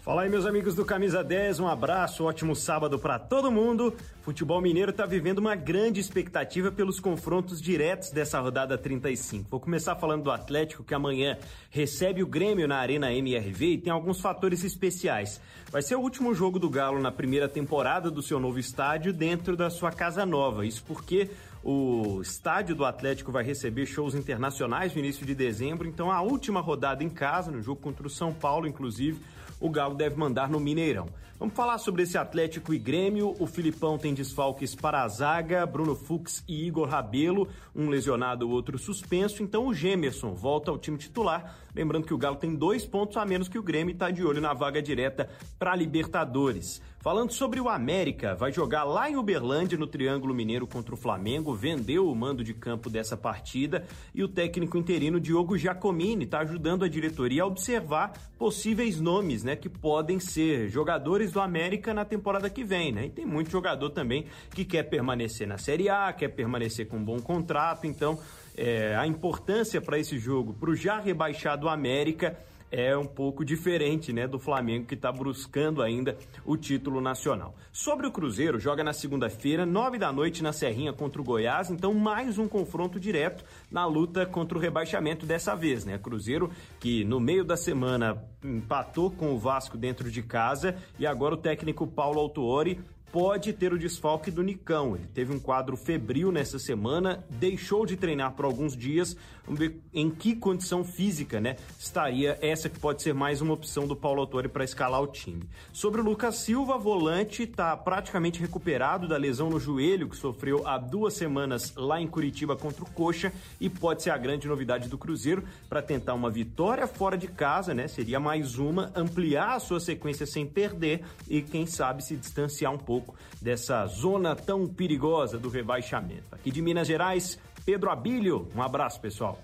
Fala 0.02 0.22
aí, 0.22 0.28
meus 0.28 0.44
amigos 0.44 0.74
do 0.74 0.84
Camisa 0.84 1.24
10, 1.24 1.58
um 1.60 1.66
abraço, 1.66 2.24
ótimo 2.24 2.54
sábado 2.54 2.98
para 2.98 3.18
todo 3.18 3.50
mundo. 3.50 3.94
Futebol 4.20 4.60
Mineiro 4.60 4.90
está 4.90 5.06
vivendo 5.06 5.38
uma 5.38 5.54
grande 5.54 6.00
expectativa 6.00 6.70
pelos 6.70 7.00
confrontos 7.00 7.62
diretos 7.62 8.10
dessa 8.10 8.40
rodada 8.40 8.76
35. 8.76 9.48
Vou 9.48 9.58
começar 9.58 9.96
falando 9.96 10.24
do 10.24 10.30
Atlético, 10.30 10.84
que 10.84 10.92
amanhã 10.92 11.38
recebe 11.70 12.22
o 12.22 12.26
Grêmio 12.26 12.68
na 12.68 12.76
Arena 12.76 13.10
MRV 13.10 13.66
e 13.66 13.78
tem 13.78 13.90
alguns 13.90 14.20
fatores 14.20 14.62
especiais. 14.64 15.40
Vai 15.70 15.80
ser 15.80 15.94
o 15.94 16.00
último 16.00 16.34
jogo 16.34 16.58
do 16.58 16.68
Galo 16.68 17.00
na 17.00 17.10
primeira 17.10 17.48
temporada 17.48 18.10
do 18.10 18.20
seu 18.20 18.38
novo 18.38 18.58
estádio 18.58 19.14
dentro 19.14 19.56
da 19.56 19.70
sua 19.70 19.90
casa 19.90 20.26
nova. 20.26 20.66
Isso 20.66 20.84
porque 20.84 21.30
o 21.64 22.20
estádio 22.20 22.74
do 22.74 22.84
Atlético 22.84 23.30
vai 23.30 23.44
receber 23.44 23.86
shows 23.86 24.14
internacionais 24.14 24.92
no 24.92 24.98
início 24.98 25.24
de 25.24 25.34
dezembro, 25.34 25.86
então 25.86 26.10
a 26.10 26.20
última 26.20 26.60
rodada 26.60 27.04
em 27.04 27.08
casa, 27.08 27.50
no 27.50 27.62
jogo 27.62 27.80
contra 27.80 28.06
o 28.06 28.10
São 28.10 28.32
Paulo, 28.32 28.66
inclusive 28.66 29.20
o 29.60 29.70
Galo 29.70 29.94
deve 29.94 30.16
mandar 30.16 30.48
no 30.48 30.58
Mineirão. 30.58 31.08
Vamos 31.42 31.56
falar 31.56 31.78
sobre 31.78 32.04
esse 32.04 32.16
Atlético 32.16 32.72
e 32.72 32.78
Grêmio. 32.78 33.34
O 33.40 33.48
Filipão 33.48 33.98
tem 33.98 34.14
desfalques 34.14 34.76
para 34.76 35.02
a 35.02 35.08
zaga, 35.08 35.66
Bruno 35.66 35.96
Fux 35.96 36.44
e 36.46 36.68
Igor 36.68 36.88
Rabelo, 36.88 37.48
um 37.74 37.88
lesionado, 37.88 38.46
o 38.46 38.52
outro 38.52 38.78
suspenso. 38.78 39.42
Então 39.42 39.66
o 39.66 39.74
Gemerson 39.74 40.34
volta 40.34 40.70
ao 40.70 40.78
time 40.78 40.96
titular. 40.96 41.56
Lembrando 41.74 42.06
que 42.06 42.14
o 42.14 42.18
Galo 42.18 42.36
tem 42.36 42.54
dois 42.54 42.86
pontos 42.86 43.16
a 43.16 43.24
menos 43.24 43.48
que 43.48 43.58
o 43.58 43.62
Grêmio 43.62 43.90
e 43.90 43.94
está 43.94 44.08
de 44.08 44.24
olho 44.24 44.40
na 44.40 44.54
vaga 44.54 44.80
direta 44.80 45.28
para 45.58 45.74
Libertadores. 45.74 46.80
Falando 47.02 47.32
sobre 47.32 47.60
o 47.60 47.68
América, 47.68 48.36
vai 48.36 48.52
jogar 48.52 48.84
lá 48.84 49.10
em 49.10 49.16
Uberlândia, 49.16 49.76
no 49.76 49.88
Triângulo 49.88 50.32
Mineiro 50.32 50.68
contra 50.68 50.94
o 50.94 50.96
Flamengo, 50.96 51.52
vendeu 51.52 52.08
o 52.08 52.14
mando 52.14 52.44
de 52.44 52.54
campo 52.54 52.88
dessa 52.88 53.16
partida 53.16 53.84
e 54.14 54.22
o 54.22 54.28
técnico 54.28 54.78
interino 54.78 55.18
Diogo 55.18 55.58
Giacomini 55.58 56.24
está 56.24 56.38
ajudando 56.38 56.84
a 56.84 56.88
diretoria 56.88 57.42
a 57.42 57.46
observar 57.46 58.12
possíveis 58.38 59.00
nomes, 59.00 59.42
né, 59.42 59.56
que 59.56 59.68
podem 59.68 60.20
ser 60.20 60.68
jogadores 60.68 61.31
do 61.32 61.40
América 61.40 61.92
na 61.92 62.04
temporada 62.04 62.48
que 62.48 62.62
vem, 62.62 62.92
né? 62.92 63.06
E 63.06 63.10
tem 63.10 63.26
muito 63.26 63.50
jogador 63.50 63.90
também 63.90 64.26
que 64.50 64.64
quer 64.64 64.84
permanecer 64.84 65.46
na 65.46 65.58
Série 65.58 65.88
A, 65.88 66.12
quer 66.12 66.28
permanecer 66.28 66.86
com 66.86 66.98
um 66.98 67.04
bom 67.04 67.20
contrato, 67.20 67.86
então 67.86 68.18
é, 68.56 68.94
a 68.96 69.06
importância 69.06 69.80
para 69.80 69.98
esse 69.98 70.18
jogo, 70.18 70.52
para 70.52 70.70
o 70.70 70.76
já 70.76 71.00
rebaixado 71.00 71.68
América, 71.68 72.38
é 72.72 72.96
um 72.96 73.04
pouco 73.04 73.44
diferente, 73.44 74.14
né, 74.14 74.26
do 74.26 74.38
Flamengo 74.38 74.86
que 74.86 74.94
está 74.94 75.12
buscando 75.12 75.82
ainda 75.82 76.16
o 76.42 76.56
título 76.56 77.02
nacional. 77.02 77.54
Sobre 77.70 78.06
o 78.06 78.10
Cruzeiro, 78.10 78.58
joga 78.58 78.82
na 78.82 78.94
segunda-feira, 78.94 79.66
nove 79.66 79.98
da 79.98 80.10
noite 80.10 80.42
na 80.42 80.54
Serrinha 80.54 80.92
contra 80.92 81.20
o 81.20 81.24
Goiás, 81.24 81.70
então 81.70 81.92
mais 81.92 82.38
um 82.38 82.48
confronto 82.48 82.98
direto 82.98 83.44
na 83.70 83.84
luta 83.84 84.24
contra 84.24 84.56
o 84.56 84.60
rebaixamento 84.60 85.26
dessa 85.26 85.54
vez, 85.54 85.84
né? 85.84 85.98
Cruzeiro 85.98 86.50
que 86.80 87.04
no 87.04 87.20
meio 87.20 87.44
da 87.44 87.58
semana 87.58 88.24
empatou 88.42 89.10
com 89.10 89.34
o 89.34 89.38
Vasco 89.38 89.76
dentro 89.76 90.10
de 90.10 90.22
casa 90.22 90.74
e 90.98 91.06
agora 91.06 91.34
o 91.34 91.38
técnico 91.38 91.86
Paulo 91.86 92.18
Autuori 92.18 92.80
pode 93.12 93.52
ter 93.52 93.74
o 93.74 93.78
desfalque 93.78 94.30
do 94.30 94.42
Nicão. 94.42 94.96
Ele 94.96 95.06
teve 95.12 95.34
um 95.34 95.38
quadro 95.38 95.76
febril 95.76 96.32
nessa 96.32 96.58
semana, 96.58 97.22
deixou 97.28 97.84
de 97.84 97.94
treinar 97.94 98.32
por 98.32 98.46
alguns 98.46 98.74
dias. 98.74 99.14
Vamos 99.44 99.58
ver 99.58 99.80
em 99.92 100.08
que 100.08 100.34
condição 100.34 100.84
física, 100.84 101.40
né, 101.40 101.56
estaria 101.78 102.38
essa 102.40 102.68
que 102.68 102.78
pode 102.78 103.02
ser 103.02 103.12
mais 103.12 103.40
uma 103.40 103.52
opção 103.52 103.88
do 103.88 103.96
Paulo 103.96 104.20
Autori 104.20 104.48
para 104.48 104.64
escalar 104.64 105.02
o 105.02 105.06
time. 105.08 105.42
Sobre 105.72 106.00
o 106.00 106.04
Lucas 106.04 106.36
Silva, 106.36 106.78
volante, 106.78 107.42
está 107.42 107.76
praticamente 107.76 108.40
recuperado 108.40 109.08
da 109.08 109.16
lesão 109.16 109.50
no 109.50 109.58
joelho 109.58 110.08
que 110.08 110.16
sofreu 110.16 110.66
há 110.66 110.78
duas 110.78 111.14
semanas 111.14 111.74
lá 111.76 112.00
em 112.00 112.06
Curitiba 112.06 112.56
contra 112.56 112.84
o 112.84 112.90
Coxa 112.90 113.32
e 113.60 113.68
pode 113.68 114.04
ser 114.04 114.10
a 114.10 114.16
grande 114.16 114.46
novidade 114.46 114.88
do 114.88 114.96
Cruzeiro 114.96 115.42
para 115.68 115.82
tentar 115.82 116.14
uma 116.14 116.30
vitória 116.30 116.86
fora 116.86 117.18
de 117.18 117.26
casa, 117.26 117.74
né? 117.74 117.88
Seria 117.88 118.20
mais 118.20 118.58
uma, 118.58 118.92
ampliar 118.94 119.56
a 119.56 119.60
sua 119.60 119.80
sequência 119.80 120.24
sem 120.24 120.46
perder 120.46 121.02
e 121.28 121.42
quem 121.42 121.66
sabe 121.66 122.04
se 122.04 122.16
distanciar 122.16 122.72
um 122.72 122.78
pouco 122.78 123.01
pouco 123.02 123.20
dessa 123.40 123.86
zona 123.86 124.34
tão 124.34 124.66
perigosa 124.66 125.38
do 125.38 125.48
rebaixamento. 125.48 126.34
Aqui 126.34 126.50
de 126.50 126.62
Minas 126.62 126.86
Gerais, 126.86 127.38
Pedro 127.64 127.90
Abílio. 127.90 128.48
Um 128.54 128.62
abraço, 128.62 129.00
pessoal. 129.00 129.38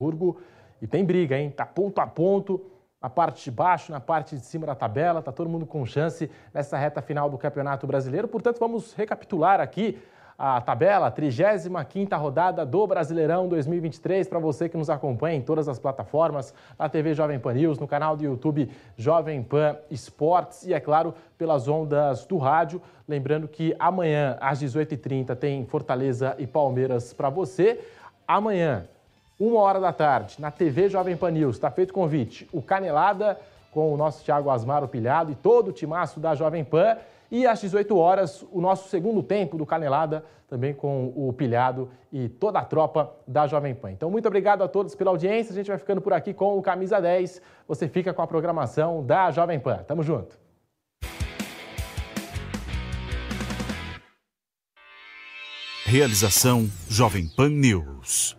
Burgo 0.00 0.40
e 0.80 0.86
tem 0.86 1.04
briga, 1.04 1.38
hein? 1.38 1.50
Tá 1.50 1.64
ponto 1.64 1.98
a 2.00 2.06
ponto, 2.06 2.70
na 3.00 3.08
parte 3.08 3.44
de 3.44 3.50
baixo, 3.50 3.92
na 3.92 4.00
parte 4.00 4.36
de 4.36 4.44
cima 4.44 4.66
da 4.66 4.74
tabela, 4.74 5.22
tá 5.22 5.32
todo 5.32 5.48
mundo 5.48 5.64
com 5.64 5.86
chance 5.86 6.30
nessa 6.52 6.76
reta 6.76 7.00
final 7.00 7.30
do 7.30 7.38
Campeonato 7.38 7.86
Brasileiro. 7.86 8.28
Portanto, 8.28 8.58
vamos 8.58 8.92
recapitular 8.92 9.60
aqui 9.60 9.98
a 10.38 10.60
tabela, 10.60 11.10
35ª 11.10 12.18
rodada 12.18 12.66
do 12.66 12.86
Brasileirão 12.86 13.48
2023, 13.48 14.28
para 14.28 14.38
você 14.38 14.68
que 14.68 14.76
nos 14.76 14.90
acompanha 14.90 15.36
em 15.36 15.40
todas 15.40 15.68
as 15.68 15.78
plataformas, 15.78 16.52
na 16.78 16.88
TV 16.88 17.14
Jovem 17.14 17.38
Pan 17.38 17.54
News, 17.54 17.78
no 17.78 17.88
canal 17.88 18.16
do 18.16 18.24
YouTube 18.24 18.70
Jovem 18.96 19.42
Pan 19.42 19.76
Esportes 19.90 20.66
e, 20.66 20.74
é 20.74 20.80
claro, 20.80 21.14
pelas 21.38 21.68
ondas 21.68 22.26
do 22.26 22.36
rádio. 22.36 22.82
Lembrando 23.08 23.48
que 23.48 23.74
amanhã, 23.78 24.36
às 24.40 24.62
18h30, 24.62 25.34
tem 25.36 25.64
Fortaleza 25.64 26.34
e 26.38 26.46
Palmeiras 26.46 27.14
para 27.14 27.30
você. 27.30 27.80
Amanhã, 28.28 28.86
uma 29.40 29.60
hora 29.60 29.80
da 29.80 29.92
tarde, 29.92 30.36
na 30.38 30.50
TV 30.50 30.88
Jovem 30.88 31.16
Pan 31.16 31.30
News, 31.30 31.56
está 31.56 31.70
feito 31.70 31.90
o 31.90 31.94
convite, 31.94 32.48
o 32.52 32.60
Canelada 32.60 33.38
com 33.70 33.92
o 33.92 33.96
nosso 33.96 34.24
Thiago 34.24 34.50
Asmaro 34.50 34.88
Pilhado 34.88 35.30
e 35.30 35.34
todo 35.34 35.68
o 35.68 35.72
timaço 35.72 36.18
da 36.18 36.34
Jovem 36.34 36.64
Pan. 36.64 36.96
E 37.30 37.46
às 37.46 37.60
18 37.60 37.96
horas, 37.96 38.44
o 38.50 38.60
nosso 38.60 38.88
segundo 38.88 39.22
tempo 39.22 39.56
do 39.56 39.66
Canelada, 39.66 40.24
também 40.48 40.72
com 40.72 41.12
o 41.16 41.32
Pilhado 41.32 41.90
e 42.12 42.28
toda 42.28 42.58
a 42.58 42.64
tropa 42.64 43.12
da 43.26 43.46
Jovem 43.46 43.74
Pan. 43.74 43.90
Então, 43.90 44.10
muito 44.10 44.26
obrigado 44.26 44.62
a 44.62 44.68
todos 44.68 44.94
pela 44.94 45.10
audiência. 45.10 45.52
A 45.52 45.54
gente 45.54 45.68
vai 45.68 45.78
ficando 45.78 46.00
por 46.00 46.12
aqui 46.12 46.32
com 46.32 46.56
o 46.56 46.62
Camisa 46.62 47.00
10. 47.00 47.42
Você 47.66 47.88
fica 47.88 48.14
com 48.14 48.22
a 48.22 48.26
programação 48.26 49.04
da 49.04 49.30
Jovem 49.30 49.58
Pan. 49.58 49.78
Tamo 49.86 50.02
junto. 50.02 50.38
Realização 55.84 56.68
Jovem 56.88 57.28
Pan 57.28 57.48
News. 57.48 58.36